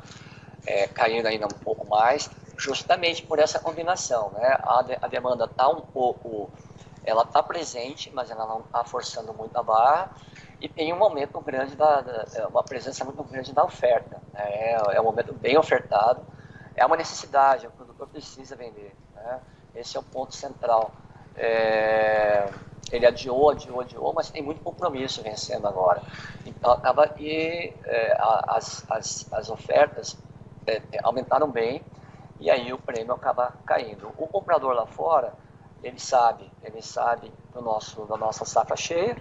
é, 0.67 0.87
cair 0.89 1.25
ainda 1.27 1.47
um 1.47 1.65
pouco 1.65 1.87
mais, 1.87 2.29
justamente 2.57 3.23
por 3.23 3.39
essa 3.39 3.59
combinação. 3.59 4.31
Né? 4.33 4.59
A, 4.63 4.83
de, 4.83 4.99
a 5.01 5.07
demanda 5.07 5.45
está 5.45 5.69
um 5.69 5.81
pouco, 5.81 6.51
ela 7.05 7.23
está 7.23 7.43
presente, 7.43 8.11
mas 8.13 8.31
ela 8.31 8.47
não 8.47 8.61
está 8.61 8.83
forçando 8.85 9.33
muito 9.33 9.57
a 9.57 9.63
barra. 9.63 10.11
E 10.61 10.69
tem 10.69 10.93
um 10.93 11.03
aumento 11.03 11.41
grande 11.41 11.75
da, 11.75 12.01
da 12.01 12.27
é, 12.35 12.47
uma 12.47 12.63
presença 12.63 13.05
muito 13.05 13.23
grande 13.25 13.53
da 13.53 13.65
oferta. 13.65 14.21
Né? 14.33 14.43
É, 14.45 14.97
é 14.97 15.01
um 15.01 15.05
momento 15.05 15.33
bem 15.33 15.57
ofertado. 15.57 16.21
É 16.77 16.85
uma 16.85 16.97
necessidade, 16.97 17.67
o 17.67 17.71
produtor 17.71 18.09
precisa 18.09 18.55
vender. 18.57 18.95
Né? 19.15 19.41
Esse 19.75 19.97
é 19.97 20.01
o 20.01 20.03
ponto 20.03 20.35
central. 20.35 20.91
É, 21.37 22.49
ele 22.93 23.07
adiou, 23.07 23.51
adiou, 23.51 23.81
adiou, 23.81 24.13
mas 24.13 24.31
tem 24.31 24.43
muito 24.43 24.63
compromisso 24.63 25.23
vencendo 25.23 25.67
agora. 25.67 26.03
Então 26.45 26.73
acaba 26.73 27.09
que 27.09 27.75
é, 27.85 28.17
as, 28.49 28.85
as, 28.91 29.33
as 29.33 29.51
ofertas 29.51 30.19
é, 30.67 30.83
aumentaram 31.03 31.51
bem 31.51 31.83
e 32.39 32.51
aí 32.51 32.73
o 32.73 32.79
prêmio 32.79 33.15
acaba 33.15 33.53
caindo. 33.65 34.13
O 34.19 34.27
comprador 34.27 34.75
lá 34.75 34.87
fora, 34.87 35.33
ele 35.83 35.99
sabe, 35.99 36.51
ele 36.63 36.83
sabe 36.83 37.33
do 37.53 37.61
nosso, 37.61 38.05
da 38.07 38.17
nossa 38.17 38.45
safra 38.45 38.77
cheia, 38.77 39.17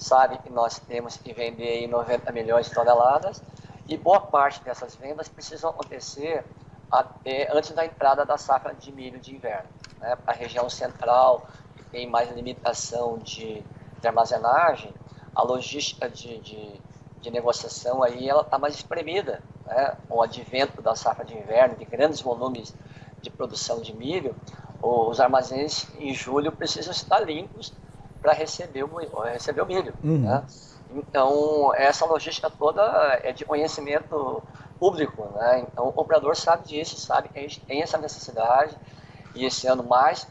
sabe 0.00 0.38
que 0.38 0.50
nós 0.50 0.78
temos 0.78 1.18
que 1.18 1.32
vender 1.32 1.86
90 1.86 2.32
milhões 2.32 2.66
de 2.66 2.74
toneladas 2.74 3.42
e 3.86 3.98
boa 3.98 4.18
parte 4.18 4.62
dessas 4.64 4.96
vendas 4.96 5.28
precisam 5.28 5.70
acontecer 5.70 6.42
até 6.90 7.52
antes 7.52 7.72
da 7.72 7.84
entrada 7.84 8.24
da 8.24 8.38
safra 8.38 8.74
de 8.74 8.90
milho 8.90 9.20
de 9.20 9.34
inverno. 9.34 9.68
Né? 9.98 10.16
A 10.26 10.32
região 10.32 10.70
central, 10.70 11.46
que 11.76 11.84
tem 11.84 12.08
mais 12.08 12.30
limitação 12.34 13.18
de, 13.18 13.62
de 14.00 14.08
armazenagem, 14.08 14.92
a 15.34 15.42
logística 15.42 16.08
de, 16.08 16.38
de, 16.38 16.80
de 17.20 17.30
negociação 17.30 18.02
aí 18.02 18.28
ela 18.28 18.40
está 18.40 18.58
mais 18.58 18.74
espremida. 18.74 19.42
Né? 19.66 19.96
Com 20.08 20.16
o 20.16 20.22
advento 20.22 20.80
da 20.80 20.96
safra 20.96 21.26
de 21.26 21.36
inverno, 21.36 21.76
de 21.76 21.84
grandes 21.84 22.22
volumes 22.22 22.74
de 23.20 23.28
produção 23.28 23.82
de 23.82 23.94
milho, 23.94 24.34
os 24.82 25.20
armazéns 25.20 25.86
em 25.98 26.14
julho 26.14 26.50
precisam 26.50 26.90
estar 26.90 27.20
limpos 27.20 27.70
para 28.20 28.32
receber 28.32 28.84
o, 28.84 28.96
receber 29.24 29.62
o 29.62 29.66
milho. 29.66 29.94
Uhum. 30.02 30.18
Né? 30.18 30.44
Então, 30.92 31.72
essa 31.74 32.04
logística 32.04 32.50
toda 32.50 32.82
é 33.22 33.32
de 33.32 33.44
conhecimento 33.44 34.42
público, 34.78 35.28
né? 35.36 35.60
Então, 35.60 35.88
o 35.88 35.92
comprador 35.92 36.34
sabe 36.34 36.66
disso, 36.66 36.98
sabe 36.98 37.28
que 37.28 37.38
a 37.38 37.42
gente 37.42 37.60
tem 37.60 37.82
essa 37.82 37.98
necessidade 37.98 38.76
e 39.34 39.44
esse 39.44 39.66
ano 39.66 39.84
mais, 39.84 40.26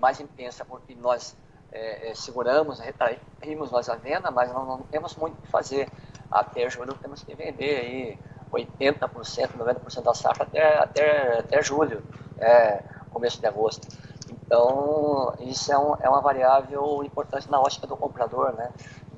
mais 0.00 0.20
intensa 0.20 0.64
porque 0.64 0.94
nós 0.94 1.36
é, 1.72 2.10
é, 2.10 2.14
seguramos, 2.14 2.78
retraímos 2.80 3.70
nossa 3.70 3.94
venda, 3.96 4.30
mas 4.30 4.52
não, 4.52 4.64
não 4.64 4.78
temos 4.78 5.14
muito 5.16 5.34
o 5.34 5.42
que 5.42 5.48
fazer. 5.48 5.88
Até 6.30 6.70
julho 6.70 6.94
temos 6.94 7.22
que 7.22 7.34
vender 7.34 7.76
aí 7.76 8.18
80%, 8.52 9.50
90% 9.58 10.02
da 10.02 10.14
safra 10.14 10.44
até, 10.44 10.78
até, 10.78 11.38
até 11.40 11.62
julho, 11.62 12.02
é, 12.38 12.82
começo 13.10 13.40
de 13.40 13.46
agosto. 13.46 13.88
Então, 14.50 15.32
isso 15.38 15.72
é, 15.72 15.78
um, 15.78 15.94
é 16.00 16.08
uma 16.08 16.20
variável 16.20 17.04
importante 17.04 17.48
na 17.48 17.60
ótica 17.60 17.86
do 17.86 17.96
comprador, 17.96 18.52
né? 18.52 18.72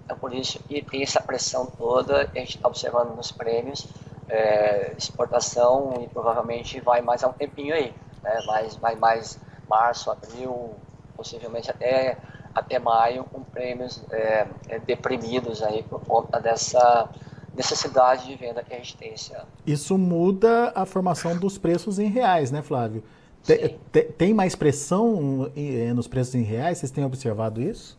Então, 0.05 0.19
por 0.19 0.35
isso 0.35 0.63
que 0.65 0.83
tem 0.83 1.03
essa 1.03 1.23
pressão 1.23 1.65
toda, 1.65 2.21
a 2.21 2.39
gente 2.39 2.57
está 2.57 2.69
observando 2.69 3.17
nos 3.17 3.33
prêmios, 3.33 3.89
é, 4.29 4.93
exportação 4.99 5.95
e 6.03 6.09
provavelmente 6.09 6.79
vai 6.81 7.01
mais 7.01 7.25
há 7.25 7.29
um 7.29 7.33
tempinho 7.33 7.75
aí, 7.75 7.95
né? 8.23 8.43
mais, 8.47 8.77
mais, 8.77 8.99
mais 8.99 9.41
março, 9.67 10.11
abril, 10.11 10.75
possivelmente 11.17 11.71
até, 11.71 12.19
até 12.55 12.79
maio, 12.79 13.25
com 13.25 13.41
prêmios 13.43 14.05
é, 14.11 14.47
é, 14.69 14.79
deprimidos 14.81 15.63
aí 15.63 15.83
por 15.83 16.05
conta 16.05 16.39
dessa 16.39 17.09
necessidade 17.57 18.27
de 18.27 18.37
venda 18.37 18.63
que 18.63 18.75
a 18.75 18.77
gente 18.77 18.99
tem 18.99 19.15
esse 19.15 19.33
ano. 19.33 19.49
Isso 19.67 19.97
muda 19.97 20.73
a 20.75 20.85
formação 20.85 21.39
dos 21.39 21.57
preços 21.57 21.99
em 21.99 22.11
reais, 22.11 22.51
né, 22.51 22.61
Flávio? 22.61 23.03
Tem, 23.45 23.79
tem 24.13 24.35
mais 24.35 24.55
pressão 24.55 25.51
nos 25.95 26.07
preços 26.07 26.35
em 26.35 26.43
reais? 26.43 26.79
Vocês 26.79 26.93
têm 26.93 27.05
observado 27.05 27.61
isso? 27.61 27.99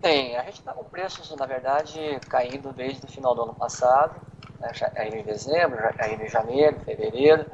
Tem. 0.00 0.36
A 0.36 0.42
gente 0.44 0.58
está 0.58 0.72
com 0.72 0.84
preços, 0.84 1.34
na 1.36 1.46
verdade, 1.46 1.98
caindo 2.28 2.72
desde 2.72 3.04
o 3.04 3.08
final 3.08 3.34
do 3.34 3.42
ano 3.42 3.54
passado. 3.54 4.20
Né? 4.58 4.70
Já 4.74 4.90
caindo 4.90 5.16
em 5.16 5.22
dezembro, 5.22 5.80
já 5.80 5.92
caindo 5.92 6.22
em 6.22 6.28
janeiro, 6.28 6.80
fevereiro. 6.80 7.46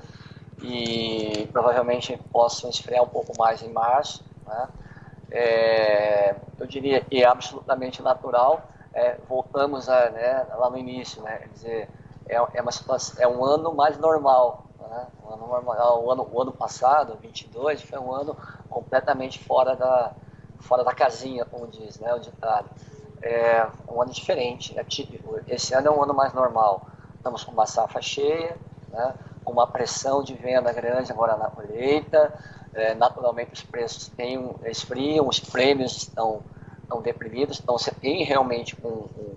E 0.63 1.49
provavelmente 1.53 2.19
possam 2.33 2.71
esfriar 2.71 3.03
um 3.03 3.09
pouco 3.09 3.33
mais 3.39 3.63
em 3.63 3.71
março. 3.71 4.25
Né? 4.47 4.69
É, 5.31 6.35
eu 6.59 6.67
diria 6.67 7.01
que 7.01 7.23
é 7.23 7.27
absolutamente 7.27 8.01
natural. 8.01 8.69
É, 8.95 9.19
voltamos 9.29 9.89
a, 9.89 10.11
né, 10.11 10.47
lá 10.57 10.71
no 10.71 10.79
início, 10.79 11.21
né? 11.23 11.37
Quer 11.37 11.49
dizer, 11.49 11.89
é, 12.29 12.37
é, 12.55 12.63
uma 12.63 12.73
situação, 12.73 13.23
é 13.23 13.29
um 13.29 13.45
ano 13.45 13.75
mais 13.75 13.99
normal. 13.99 14.66
Né? 14.89 15.07
O, 15.23 15.33
ano 15.33 15.47
o, 16.05 16.11
ano, 16.11 16.29
o 16.33 16.43
ano 16.43 16.53
passado, 16.53 17.19
22, 17.21 17.83
foi 17.83 17.99
um 17.99 18.13
ano 18.13 18.37
completamente 18.69 19.39
fora 19.39 19.75
da, 19.75 20.13
fora 20.61 20.85
da 20.85 20.95
casinha, 20.95 21.45
como 21.45 21.67
diz 21.67 21.99
né, 21.99 22.13
o 22.15 22.19
ditado. 22.19 22.69
É 23.23 23.67
um 23.89 24.01
ano 24.01 24.13
diferente, 24.13 24.79
é 24.79 24.85
típico. 24.85 25.41
Esse 25.49 25.75
ano 25.75 25.89
é 25.89 25.91
um 25.91 26.03
ano 26.03 26.15
mais 26.15 26.33
normal. 26.33 26.87
Estamos 27.17 27.43
com 27.43 27.53
uma 27.53 27.67
safra 27.67 28.01
cheia, 28.03 28.57
né, 28.89 29.15
com 29.45 29.53
uma 29.53 29.67
pressão 29.67 30.23
de 30.23 30.35
venda 30.35 30.73
grande 30.73 31.11
agora 31.11 31.37
na 31.37 31.49
colheita. 31.51 32.33
É, 32.75 32.95
naturalmente 32.95 33.55
os 33.55 33.63
preços 33.63 34.09
têm, 34.09 34.55
esfriam, 34.67 35.27
os 35.27 35.41
prêmios 35.41 35.97
estão, 35.97 36.43
estão 36.83 37.01
deprimidos, 37.01 37.59
então 37.59 37.79
você 37.79 37.91
tem 37.91 38.23
realmente 38.23 38.77
um, 38.85 38.89
um, 38.89 39.37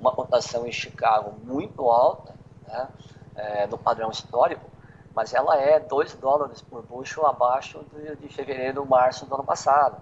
uma 0.00 0.12
cotação 0.12 0.64
em 0.64 0.70
Chicago 0.70 1.34
muito 1.42 1.90
alta, 1.90 2.32
né, 2.68 2.88
é, 3.34 3.66
no 3.66 3.76
padrão 3.76 4.08
histórico, 4.10 4.69
mas 5.14 5.34
ela 5.34 5.56
é 5.56 5.80
2 5.80 6.14
dólares 6.14 6.62
por 6.62 6.82
bushel 6.82 7.26
abaixo 7.26 7.84
de, 7.92 8.16
de 8.16 8.28
fevereiro, 8.28 8.84
março 8.86 9.26
do 9.26 9.34
ano 9.34 9.44
passado. 9.44 9.96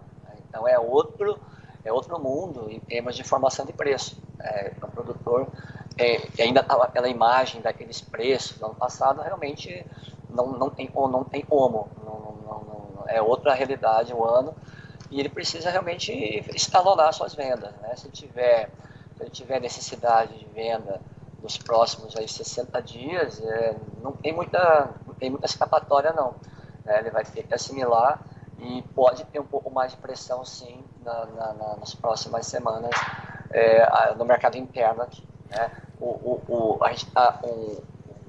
Então 0.48 0.66
é 0.66 0.78
outro, 0.78 1.38
é 1.84 1.92
outro 1.92 2.18
mundo 2.18 2.70
em 2.70 2.80
termos 2.80 3.16
de 3.16 3.24
formação 3.24 3.64
de 3.64 3.72
preço. 3.72 4.20
É, 4.40 4.72
o 4.82 4.88
produtor 4.88 5.48
é, 5.96 6.42
ainda 6.42 6.60
estava 6.60 6.84
aquela 6.84 7.08
imagem 7.08 7.60
daqueles 7.60 8.00
preços 8.00 8.58
do 8.58 8.66
ano 8.66 8.74
passado, 8.74 9.20
realmente 9.20 9.84
não, 10.28 10.46
não, 10.52 10.70
tem, 10.70 10.90
não 10.94 11.24
tem 11.24 11.42
como. 11.42 11.88
Não, 12.04 12.18
não, 12.46 13.04
é 13.08 13.20
outra 13.22 13.54
realidade 13.54 14.12
o 14.12 14.24
ano. 14.24 14.54
e 15.10 15.18
ele 15.18 15.28
precisa 15.28 15.70
realmente 15.70 16.12
escalonar 16.54 17.12
suas 17.14 17.34
vendas. 17.34 17.72
Né? 17.80 17.96
Se, 17.96 18.08
tiver, 18.10 18.70
se 19.16 19.22
ele 19.22 19.30
tiver 19.30 19.60
necessidade 19.60 20.38
de 20.38 20.44
venda 20.46 21.00
nos 21.48 21.56
próximos 21.56 22.14
aí, 22.14 22.28
60 22.28 22.82
dias, 22.82 23.40
é, 23.40 23.74
não, 24.02 24.12
tem 24.12 24.34
muita, 24.34 24.90
tem 25.18 25.30
muita 25.30 25.46
escapatória 25.46 26.12
não. 26.12 26.34
Né? 26.84 26.98
Ele 26.98 27.10
vai 27.10 27.24
ter 27.24 27.42
que 27.42 27.54
assimilar 27.54 28.20
e 28.58 28.82
pode 28.94 29.24
ter 29.24 29.40
um 29.40 29.46
pouco 29.46 29.70
mais 29.70 29.92
de 29.92 29.96
pressão 29.96 30.44
sim 30.44 30.84
na, 31.02 31.24
na, 31.24 31.52
na, 31.54 31.76
nas 31.76 31.94
próximas 31.94 32.46
semanas 32.46 32.90
é, 33.50 34.14
no 34.14 34.26
mercado 34.26 34.58
interno 34.58 35.02
aqui. 35.02 35.26
Né? 35.48 35.70
O, 35.98 36.04
o, 36.04 36.42
o, 36.48 36.84
a 36.84 36.90
gente 36.90 37.06
está 37.06 37.40
um, 37.42 37.80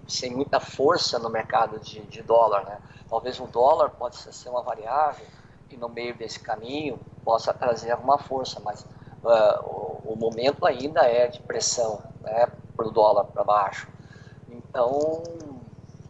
sem 0.08 0.34
muita 0.34 0.62
força 0.62 1.20
no 1.20 1.30
mercado 1.30 1.78
de, 1.78 2.00
de 2.04 2.22
dólar. 2.22 2.64
Né? 2.64 2.78
Talvez 3.10 3.38
o 3.42 3.48
dólar 3.48 3.90
pode 3.90 4.16
ser 4.16 4.48
uma 4.48 4.62
variável 4.62 5.28
e 5.70 5.76
no 5.76 5.90
meio 5.90 6.16
desse 6.16 6.40
caminho 6.40 6.98
possa 7.26 7.54
trazer 7.54 7.92
alguma 7.92 8.18
força, 8.18 8.62
mas 8.62 8.82
uh, 9.24 9.60
o, 9.66 10.14
o, 10.14 10.16
momento 10.16 10.66
ainda 10.66 11.02
é 11.02 11.28
de 11.28 11.40
pressão 11.42 12.02
né, 12.22 12.48
para 12.80 12.88
o 12.88 12.92
dólar 12.92 13.26
para 13.26 13.44
baixo. 13.44 13.90
Então, 14.48 15.22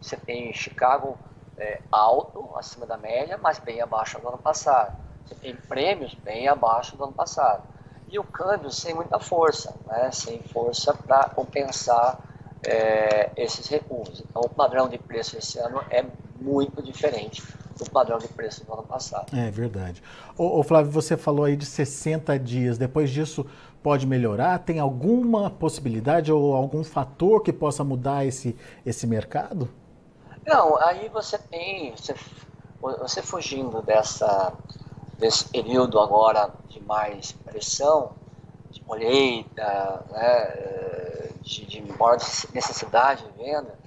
você 0.00 0.16
tem 0.16 0.52
Chicago 0.52 1.18
é, 1.58 1.80
alto, 1.90 2.48
acima 2.54 2.86
da 2.86 2.96
média, 2.96 3.36
mas 3.36 3.58
bem 3.58 3.80
abaixo 3.80 4.20
do 4.20 4.28
ano 4.28 4.38
passado. 4.38 4.96
Você 5.26 5.34
tem 5.34 5.56
prêmios 5.56 6.14
bem 6.14 6.46
abaixo 6.46 6.96
do 6.96 7.02
ano 7.02 7.12
passado. 7.12 7.64
E 8.08 8.18
o 8.20 8.24
câmbio 8.24 8.70
sem 8.70 8.94
muita 8.94 9.18
força, 9.18 9.74
né, 9.86 10.10
sem 10.12 10.40
força 10.44 10.94
para 10.94 11.28
compensar 11.30 12.20
é, 12.62 13.30
esses 13.36 13.66
recursos. 13.66 14.20
Então, 14.20 14.42
o 14.42 14.48
padrão 14.48 14.88
de 14.88 14.98
preço 14.98 15.36
esse 15.36 15.58
ano 15.58 15.82
é 15.90 16.04
muito 16.40 16.80
diferente 16.82 17.42
do 17.84 17.90
padrão 17.90 18.18
de 18.18 18.28
preço 18.28 18.64
do 18.64 18.72
ano 18.72 18.82
passado. 18.82 19.36
É 19.36 19.50
verdade. 19.50 20.02
Ô, 20.36 20.58
ô, 20.58 20.62
Flávio, 20.62 20.90
você 20.90 21.16
falou 21.16 21.44
aí 21.44 21.56
de 21.56 21.66
60 21.66 22.38
dias. 22.38 22.78
Depois 22.78 23.10
disso, 23.10 23.46
pode 23.82 24.06
melhorar? 24.06 24.58
Tem 24.60 24.78
alguma 24.78 25.50
possibilidade 25.50 26.32
ou 26.32 26.54
algum 26.54 26.84
fator 26.84 27.42
que 27.42 27.52
possa 27.52 27.82
mudar 27.82 28.24
esse, 28.24 28.56
esse 28.84 29.06
mercado? 29.06 29.68
Não, 30.46 30.76
aí 30.82 31.08
você 31.08 31.38
tem, 31.38 31.94
você, 31.94 32.14
você 32.80 33.22
fugindo 33.22 33.82
dessa, 33.82 34.52
desse 35.18 35.44
período 35.48 35.98
agora 35.98 36.50
de 36.68 36.80
mais 36.82 37.32
pressão, 37.32 38.12
de 38.70 38.80
colheita, 38.80 40.04
né, 40.10 41.30
de, 41.42 41.66
de 41.66 41.82
maior 41.98 42.18
necessidade 42.54 43.24
de 43.24 43.44
venda, 43.44 43.78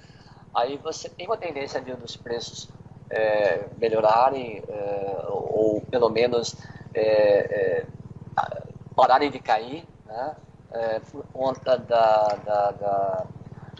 aí 0.54 0.76
você 0.78 1.08
tem 1.08 1.26
uma 1.26 1.36
tendência 1.36 1.80
ali 1.80 1.94
dos 1.94 2.16
preços 2.16 2.68
é, 3.10 3.64
melhorarem 3.78 4.62
é, 4.68 5.24
ou 5.28 5.80
pelo 5.90 6.08
menos 6.08 6.56
é, 6.94 7.82
é 7.82 7.86
pararem 8.96 9.30
de 9.30 9.40
cair, 9.40 9.84
né, 10.06 10.36
é, 10.72 11.00
por 11.00 11.24
conta 11.32 11.76
da, 11.76 12.28
da, 12.44 12.70
da, 12.70 13.26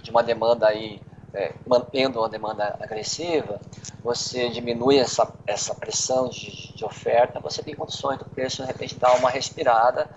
de 0.03 0.11
uma 0.11 0.23
demanda 0.23 0.67
aí 0.67 1.01
é, 1.33 1.53
mantendo 1.67 2.19
uma 2.19 2.29
demanda 2.29 2.77
agressiva, 2.81 3.61
você 4.03 4.49
diminui 4.51 4.99
essa, 4.99 5.33
essa 5.47 5.75
pressão 5.75 6.29
de, 6.29 6.75
de, 6.75 6.85
oferta, 6.85 7.41
você 7.41 7.63
tem 7.63 7.75
condições 7.75 8.19
do 8.19 8.25
preço 8.25 8.63
de 8.63 8.69
repente 8.69 8.97
dar 8.97 9.15
uma 9.17 9.31
respirada 9.31 10.09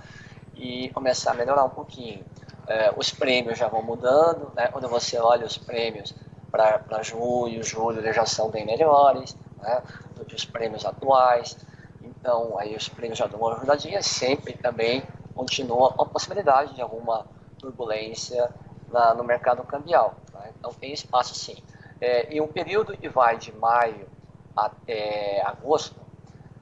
e 0.56 0.90
começar 0.90 1.32
a 1.32 1.34
melhorar 1.36 1.64
um 1.64 1.70
pouquinho. 1.70 2.24
Os 2.98 3.12
prêmios 3.12 3.58
já 3.58 3.70
vão 3.70 3.82
mudando, 3.82 4.52
né? 4.54 4.68
quando 4.68 4.90
você 4.90 5.18
olha 5.18 5.46
os 5.46 5.58
prêmios 5.58 6.14
para 6.52 7.02
junho, 7.04 7.64
julho, 7.64 8.00
eles 8.00 8.16
já 8.16 8.26
são 8.26 8.50
bem 8.50 8.66
melhores 8.66 9.36
né? 9.62 9.82
do 10.16 10.26
que 10.26 10.36
os 10.36 10.46
prêmios 10.46 10.86
atuais. 10.86 11.58
Então, 12.02 12.58
aí 12.58 12.76
os 12.76 12.88
prêmios 12.90 13.20
já 13.20 13.28
dão 13.28 13.40
uma 13.40 13.56
ajudadinha, 13.56 14.02
sempre 14.02 14.54
também 14.54 15.04
continua 15.36 15.94
a 16.00 16.06
possibilidade 16.06 16.74
de 16.74 16.82
alguma 16.82 17.26
turbulência 17.60 18.50
na, 18.90 19.14
no 19.14 19.24
mercado 19.24 19.64
cambial. 19.64 20.16
Tá? 20.32 20.48
Então, 20.58 20.74
tem 20.74 20.94
espaço 20.94 21.36
sim. 21.36 21.58
É, 22.00 22.34
e 22.34 22.40
um 22.40 22.48
período 22.48 22.96
que 22.96 23.10
vai 23.10 23.38
de 23.38 23.52
maio 23.54 24.08
até 24.56 25.42
agosto 25.46 25.96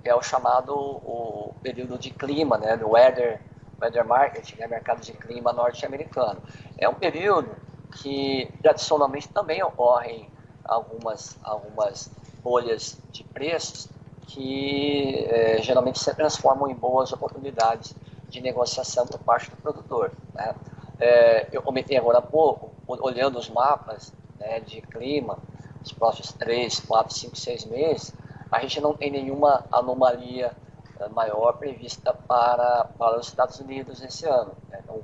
é 0.04 0.14
o 0.14 0.22
chamado 0.22 0.76
o 0.76 1.56
período 1.64 1.98
de 1.98 2.12
clima, 2.12 2.58
né, 2.58 2.78
do 2.78 2.92
weather, 2.92 3.42
weather 3.82 4.06
market, 4.06 4.56
né, 4.58 4.68
mercado 4.68 5.02
de 5.02 5.14
clima 5.14 5.52
norte-americano. 5.52 6.42
É 6.78 6.88
um 6.88 6.94
período 6.94 7.50
que 7.88 8.52
tradicionalmente 8.62 9.30
também 9.30 9.62
ocorrem 9.64 10.30
algumas, 10.64 11.38
algumas 11.44 12.10
bolhas 12.44 13.00
de 13.12 13.24
preços 13.24 13.90
que 14.28 15.26
é, 15.30 15.62
geralmente 15.62 16.00
se 16.00 16.14
transformam 16.14 16.70
em 16.70 16.76
boas 16.76 17.14
oportunidades 17.14 17.96
de 18.30 18.42
negociação 18.42 19.06
por 19.06 19.20
parte 19.20 19.50
do 19.50 19.58
produtor. 19.58 20.12
Né? 20.34 20.56
É, 21.00 21.48
eu 21.52 21.62
comentei 21.62 21.98
agora 21.98 22.20
há 22.20 22.22
pouco, 22.22 22.72
olhando 22.88 23.38
os 23.38 23.50
mapas 23.50 24.14
né, 24.40 24.60
de 24.60 24.82
clima, 24.82 25.38
os 25.84 25.92
próximos 25.92 26.34
3, 26.34 26.80
4, 26.82 27.14
5, 27.14 27.36
6 27.36 27.66
meses, 27.66 28.14
a 28.52 28.60
gente 28.62 28.80
não 28.82 28.94
tem 28.94 29.12
nenhuma 29.12 29.66
anomalia 29.72 30.52
eh, 31.00 31.10
maior 31.10 31.54
prevista 31.54 32.14
para, 32.14 32.86
para 32.98 33.20
os 33.20 33.28
Estados 33.28 33.60
Unidos 33.60 34.02
esse 34.02 34.26
ano. 34.26 34.54
Né? 34.70 34.80
Então, 34.84 34.95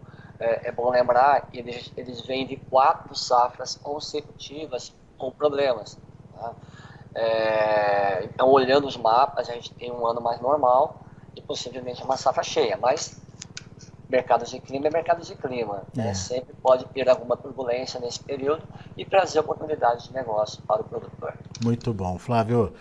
é, 0.41 0.67
é, 0.69 0.71
bom 0.71 0.89
lembrar 0.89 1.47
que 1.47 1.59
eles, 1.59 1.91
eles 1.95 2.21
vêm 2.21 2.47
de 2.47 2.55
quatro 2.55 3.15
safras 3.15 3.75
consecutivas 3.75 4.93
com 5.17 5.31
problemas. 5.31 5.97
Tá? 6.33 6.53
É, 7.13 8.23
então, 8.23 8.49
olhando 8.49 8.87
os 8.87 8.97
mapas, 8.97 9.49
a 9.49 9.53
gente 9.53 9.71
tem 9.73 9.91
um 9.91 10.05
ano 10.05 10.19
mais 10.19 10.41
normal 10.41 11.01
e 11.35 11.41
possivelmente 11.41 12.03
uma 12.03 12.17
safra 12.17 12.43
cheia, 12.43 12.75
mas 12.75 13.21
mercados 14.09 14.49
de 14.49 14.59
clima 14.59 14.87
é 14.87 14.89
mercado 14.89 15.23
de 15.23 15.35
clima. 15.35 15.83
Né? 15.95 16.03
É. 16.03 16.07
Né? 16.07 16.13
Sempre 16.15 16.53
pode 16.61 16.85
ter 16.85 17.07
alguma 17.07 17.37
turbulência 17.37 17.99
nesse 17.99 18.19
período 18.19 18.63
e 18.97 19.05
trazer 19.05 19.39
oportunidades 19.39 20.07
de 20.07 20.13
negócio 20.13 20.61
para 20.63 20.81
o 20.81 20.83
produtor. 20.83 21.33
Muito 21.63 21.93
bom, 21.93 22.17
Flávio. 22.17 22.73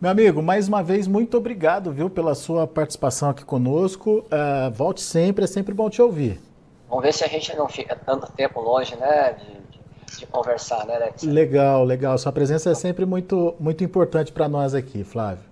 Meu 0.00 0.12
amigo, 0.12 0.40
mais 0.40 0.68
uma 0.68 0.80
vez, 0.80 1.08
muito 1.08 1.36
obrigado, 1.36 1.90
viu, 1.90 2.08
pela 2.08 2.32
sua 2.36 2.68
participação 2.68 3.30
aqui 3.30 3.44
conosco. 3.44 4.24
Uh, 4.26 4.70
volte 4.70 5.00
sempre, 5.00 5.42
é 5.42 5.46
sempre 5.48 5.74
bom 5.74 5.90
te 5.90 6.00
ouvir. 6.00 6.40
Vamos 6.88 7.04
ver 7.04 7.12
se 7.12 7.24
a 7.24 7.28
gente 7.28 7.54
não 7.54 7.68
fica 7.68 7.94
tanto 7.94 8.30
tempo 8.32 8.60
longe, 8.60 8.96
né, 8.96 9.32
de, 9.32 9.78
de, 9.78 10.18
de 10.20 10.26
conversar, 10.26 10.86
né, 10.86 10.96
Alex? 10.96 11.22
Legal, 11.22 11.84
legal. 11.84 12.16
Sua 12.16 12.32
presença 12.32 12.70
é 12.70 12.74
sempre 12.74 13.04
muito, 13.04 13.54
muito 13.60 13.84
importante 13.84 14.32
para 14.32 14.48
nós 14.48 14.74
aqui, 14.74 15.04
Flávio. 15.04 15.44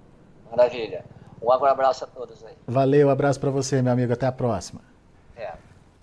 Maravilha. 0.50 1.04
Um 1.42 1.52
abraço 1.52 2.04
a 2.04 2.06
todos 2.06 2.42
aí. 2.44 2.54
Valeu, 2.66 3.08
um 3.08 3.10
abraço 3.10 3.38
para 3.38 3.50
você, 3.50 3.82
meu 3.82 3.92
amigo. 3.92 4.12
Até 4.12 4.26
a 4.26 4.32
próxima. 4.32 4.80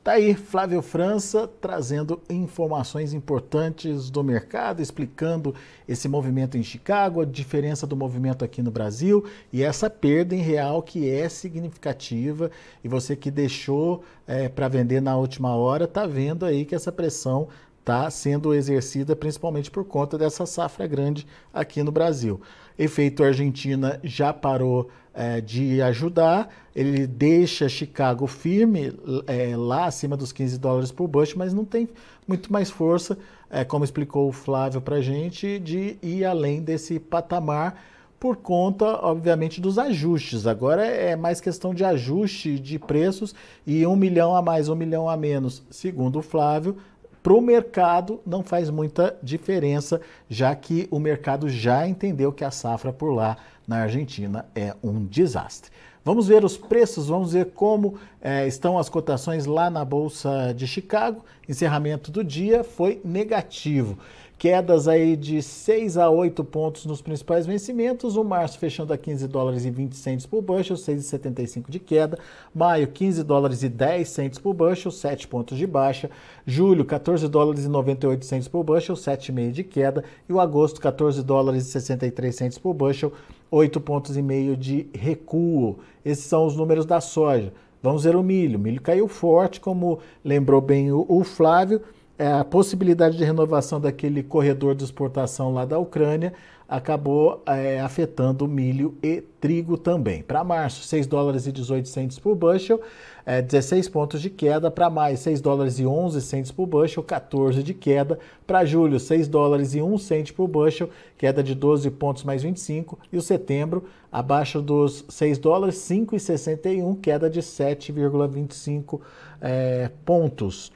Tá 0.03 0.13
aí 0.13 0.33
Flávio 0.33 0.81
França 0.81 1.49
trazendo 1.61 2.21
informações 2.29 3.13
importantes 3.13 4.09
do 4.09 4.21
mercado, 4.21 4.81
explicando 4.81 5.55
esse 5.87 6.09
movimento 6.09 6.57
em 6.57 6.63
Chicago, 6.63 7.21
a 7.21 7.25
diferença 7.25 7.87
do 7.87 7.95
movimento 7.95 8.43
aqui 8.43 8.61
no 8.61 8.69
Brasil 8.69 9.23
e 9.51 9.63
essa 9.63 9.89
perda 9.89 10.35
em 10.35 10.41
real 10.41 10.83
que 10.83 11.09
é 11.09 11.29
significativa. 11.29 12.51
E 12.83 12.89
você 12.89 13.15
que 13.15 13.31
deixou 13.31 14.03
é, 14.27 14.49
para 14.49 14.67
vender 14.67 15.01
na 15.01 15.15
última 15.15 15.55
hora, 15.55 15.87
tá 15.87 16.05
vendo 16.05 16.45
aí 16.45 16.65
que 16.65 16.75
essa 16.75 16.91
pressão 16.91 17.47
está 17.79 18.09
sendo 18.09 18.53
exercida 18.53 19.15
principalmente 19.15 19.71
por 19.71 19.85
conta 19.85 20.17
dessa 20.17 20.45
safra 20.45 20.85
grande 20.85 21.25
aqui 21.53 21.81
no 21.81 21.93
Brasil. 21.93 22.41
Efeito 22.77 23.23
Argentina 23.23 24.01
já 24.03 24.33
parou 24.33 24.89
é, 25.13 25.39
de 25.39 25.81
ajudar. 25.81 26.49
Ele 26.75 27.05
deixa 27.05 27.69
Chicago 27.69 28.25
firme 28.25 28.93
é, 29.27 29.55
lá 29.55 29.85
acima 29.85 30.17
dos 30.17 30.31
15 30.31 30.57
dólares 30.57 30.91
por 30.91 31.07
bushel, 31.07 31.37
mas 31.37 31.53
não 31.53 31.63
tem 31.63 31.87
muito 32.27 32.51
mais 32.51 32.69
força, 32.69 33.17
é, 33.49 33.63
como 33.63 33.83
explicou 33.83 34.27
o 34.27 34.31
Flávio 34.31 34.81
para 34.81 34.97
a 34.97 35.01
gente, 35.01 35.59
de 35.59 35.97
ir 36.01 36.25
além 36.25 36.61
desse 36.61 36.99
patamar 36.99 37.79
por 38.19 38.37
conta, 38.37 38.85
obviamente, 39.05 39.59
dos 39.59 39.77
ajustes. 39.77 40.47
Agora 40.47 40.85
é 40.85 41.13
mais 41.13 41.41
questão 41.41 41.73
de 41.73 41.83
ajuste 41.83 42.57
de 42.57 42.79
preços 42.79 43.35
e 43.67 43.85
um 43.85 43.97
milhão 43.97 44.33
a 44.33 44.41
mais, 44.41 44.69
um 44.69 44.75
milhão 44.75 45.09
a 45.09 45.17
menos, 45.17 45.61
segundo 45.69 46.19
o 46.19 46.21
Flávio, 46.21 46.77
para 47.21 47.33
o 47.33 47.41
mercado 47.41 48.19
não 48.25 48.43
faz 48.43 48.69
muita 48.69 49.17
diferença, 49.23 50.01
já 50.29 50.53
que 50.53 50.87
o 50.91 50.99
mercado 50.99 51.47
já 51.49 51.87
entendeu 51.87 52.33
que 52.33 52.43
a 52.43 52.51
safra 52.51 52.91
por 52.91 53.13
lá 53.13 53.37
na 53.67 53.77
Argentina 53.77 54.45
é 54.55 54.75
um 54.83 55.05
desastre. 55.05 55.71
Vamos 56.05 56.27
ver 56.27 56.43
os 56.43 56.57
preços, 56.57 57.07
vamos 57.07 57.31
ver 57.31 57.51
como 57.51 57.97
é, 58.21 58.45
estão 58.45 58.77
as 58.77 58.89
cotações 58.89 59.45
lá 59.45 59.69
na 59.69 59.85
Bolsa 59.85 60.53
de 60.53 60.67
Chicago. 60.67 61.23
Encerramento 61.47 62.11
do 62.11 62.23
dia 62.23 62.63
foi 62.63 62.99
negativo. 63.05 63.97
Quedas 64.43 64.89
aí 64.89 65.15
de 65.15 65.41
6 65.41 65.97
a 65.97 66.09
8 66.09 66.43
pontos 66.43 66.85
nos 66.85 67.01
principais 67.01 67.45
vencimentos. 67.45 68.17
O 68.17 68.25
março 68.25 68.59
fechando 68.59 68.91
a 68.91 68.97
15 68.97 69.25
dólares 69.25 69.63
e 69.63 69.71
20 69.71 69.95
centes 69.95 70.25
por 70.25 70.41
bushel, 70.41 70.75
6,75 70.75 71.69
de 71.69 71.79
queda. 71.79 72.19
Maio, 72.53 72.87
15 72.87 73.23
dólares 73.23 73.63
e 73.63 73.69
10 73.69 74.05
centes 74.05 74.39
por 74.39 74.53
bushel, 74.53 74.91
7 74.91 75.29
pontos 75.29 75.57
de 75.57 75.65
baixa. 75.65 76.11
Julho, 76.45 76.83
14 76.83 77.25
dólares 77.29 77.63
e 77.63 77.69
98 77.69 78.25
centes 78.25 78.49
por 78.49 78.65
bushel, 78.65 78.95
7,5 78.95 79.51
de 79.53 79.63
queda. 79.63 80.03
E 80.27 80.33
o 80.33 80.41
agosto, 80.41 80.81
14 80.81 81.23
dólares 81.23 81.65
e 81.65 81.71
63 81.71 82.35
centes 82.35 82.57
por 82.57 82.73
bushel, 82.73 83.13
8 83.49 83.79
pontos 83.79 84.17
e 84.17 84.21
meio 84.21 84.57
de 84.57 84.89
recuo. 84.93 85.79
Esses 86.03 86.25
são 86.25 86.45
os 86.45 86.57
números 86.57 86.85
da 86.85 86.99
soja. 86.99 87.53
Vamos 87.81 88.03
ver 88.03 88.17
o 88.17 88.21
milho. 88.21 88.59
O 88.59 88.61
milho 88.61 88.81
caiu 88.81 89.07
forte, 89.07 89.61
como 89.61 89.99
lembrou 90.21 90.59
bem 90.59 90.91
o, 90.91 91.05
o 91.07 91.23
Flávio 91.23 91.81
a 92.17 92.43
possibilidade 92.43 93.17
de 93.17 93.23
renovação 93.23 93.81
daquele 93.81 94.21
corredor 94.21 94.75
de 94.75 94.83
exportação 94.83 95.53
lá 95.53 95.65
da 95.65 95.79
Ucrânia 95.79 96.33
acabou 96.67 97.43
é, 97.45 97.79
afetando 97.81 98.47
milho 98.47 98.97
e 99.03 99.21
trigo 99.39 99.77
também. 99.77 100.23
Para 100.23 100.43
março, 100.43 100.83
6 100.83 101.05
dólares 101.05 101.45
e 101.45 101.51
18 101.51 101.87
centes 101.87 102.17
por 102.17 102.35
bushel, 102.35 102.81
é, 103.25 103.41
16 103.41 103.89
pontos 103.89 104.21
de 104.21 104.29
queda. 104.29 104.71
Para 104.71 104.89
maio, 104.89 105.17
6 105.17 105.41
dólares 105.41 105.77
e 105.79 105.85
11 105.85 106.21
centes 106.21 106.51
por 106.51 106.65
bushel, 106.65 107.03
14 107.03 107.61
de 107.61 107.73
queda. 107.73 108.17
Para 108.47 108.65
julho, 108.65 108.99
6 108.99 109.27
dólares 109.27 109.75
e 109.75 109.81
1 109.81 109.97
cente 109.97 110.33
por 110.33 110.47
bushel, 110.47 110.89
queda 111.17 111.43
de 111.43 111.53
12 111.53 111.91
pontos 111.91 112.23
mais 112.23 112.41
25. 112.41 112.97
E 113.11 113.17
o 113.17 113.21
setembro, 113.21 113.85
abaixo 114.11 114.61
dos 114.61 115.05
6 115.09 115.37
dólares, 115.37 115.75
5,61, 115.75 116.99
queda 116.99 117.29
de 117.29 117.41
7,25 117.41 118.99
é, 119.41 119.91
pontos. 120.05 120.71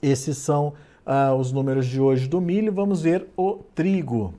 Esses 0.00 0.38
são 0.38 0.74
ah, 1.04 1.34
os 1.34 1.52
números 1.52 1.86
de 1.86 2.00
hoje 2.00 2.28
do 2.28 2.40
milho. 2.40 2.72
Vamos 2.72 3.02
ver 3.02 3.26
o 3.36 3.58
trigo. 3.74 4.34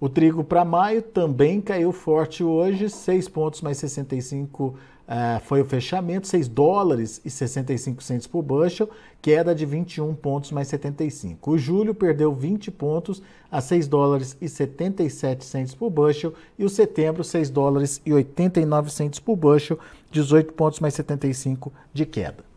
O 0.00 0.08
trigo 0.08 0.44
para 0.44 0.64
maio 0.64 1.02
também 1.02 1.60
caiu 1.60 1.90
forte 1.92 2.44
hoje, 2.44 2.88
6 2.88 3.28
pontos 3.28 3.60
mais 3.60 3.78
65 3.78 4.76
ah, 5.10 5.40
foi 5.44 5.60
o 5.60 5.64
fechamento, 5.64 6.28
6 6.28 6.46
dólares 6.48 7.20
e 7.24 7.30
65 7.30 8.02
centos 8.02 8.26
por 8.26 8.42
bushel, 8.42 8.88
queda 9.20 9.54
de 9.54 9.66
21 9.66 10.14
pontos 10.14 10.52
mais 10.52 10.68
75. 10.68 11.50
O 11.50 11.58
julho 11.58 11.94
perdeu 11.94 12.32
20 12.32 12.70
pontos 12.70 13.20
a 13.50 13.60
6 13.60 13.88
dólares 13.88 14.36
e 14.40 14.48
77 14.48 15.44
centos 15.44 15.74
por 15.74 15.90
bushel 15.90 16.32
e 16.58 16.64
o 16.64 16.68
setembro 16.68 17.24
6 17.24 17.50
dólares 17.50 18.00
e 18.06 18.12
89 18.12 18.92
centos 18.92 19.18
por 19.18 19.34
bushel, 19.34 19.78
18 20.12 20.52
pontos 20.52 20.78
mais 20.78 20.94
75 20.94 21.72
de 21.92 22.06
queda. 22.06 22.47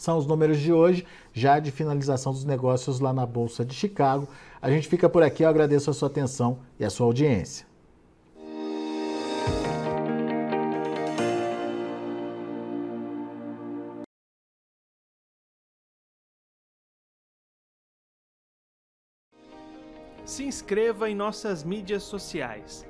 São 0.00 0.16
os 0.16 0.24
números 0.26 0.58
de 0.58 0.72
hoje, 0.72 1.06
já 1.30 1.58
de 1.58 1.70
finalização 1.70 2.32
dos 2.32 2.42
negócios 2.42 3.00
lá 3.00 3.12
na 3.12 3.26
Bolsa 3.26 3.66
de 3.66 3.74
Chicago. 3.74 4.26
A 4.62 4.70
gente 4.70 4.88
fica 4.88 5.10
por 5.10 5.22
aqui, 5.22 5.42
eu 5.42 5.48
agradeço 5.50 5.90
a 5.90 5.92
sua 5.92 6.08
atenção 6.08 6.60
e 6.78 6.86
a 6.86 6.88
sua 6.88 7.04
audiência. 7.04 7.66
Se 20.24 20.44
inscreva 20.44 21.10
em 21.10 21.14
nossas 21.14 21.62
mídias 21.62 22.04
sociais. 22.04 22.89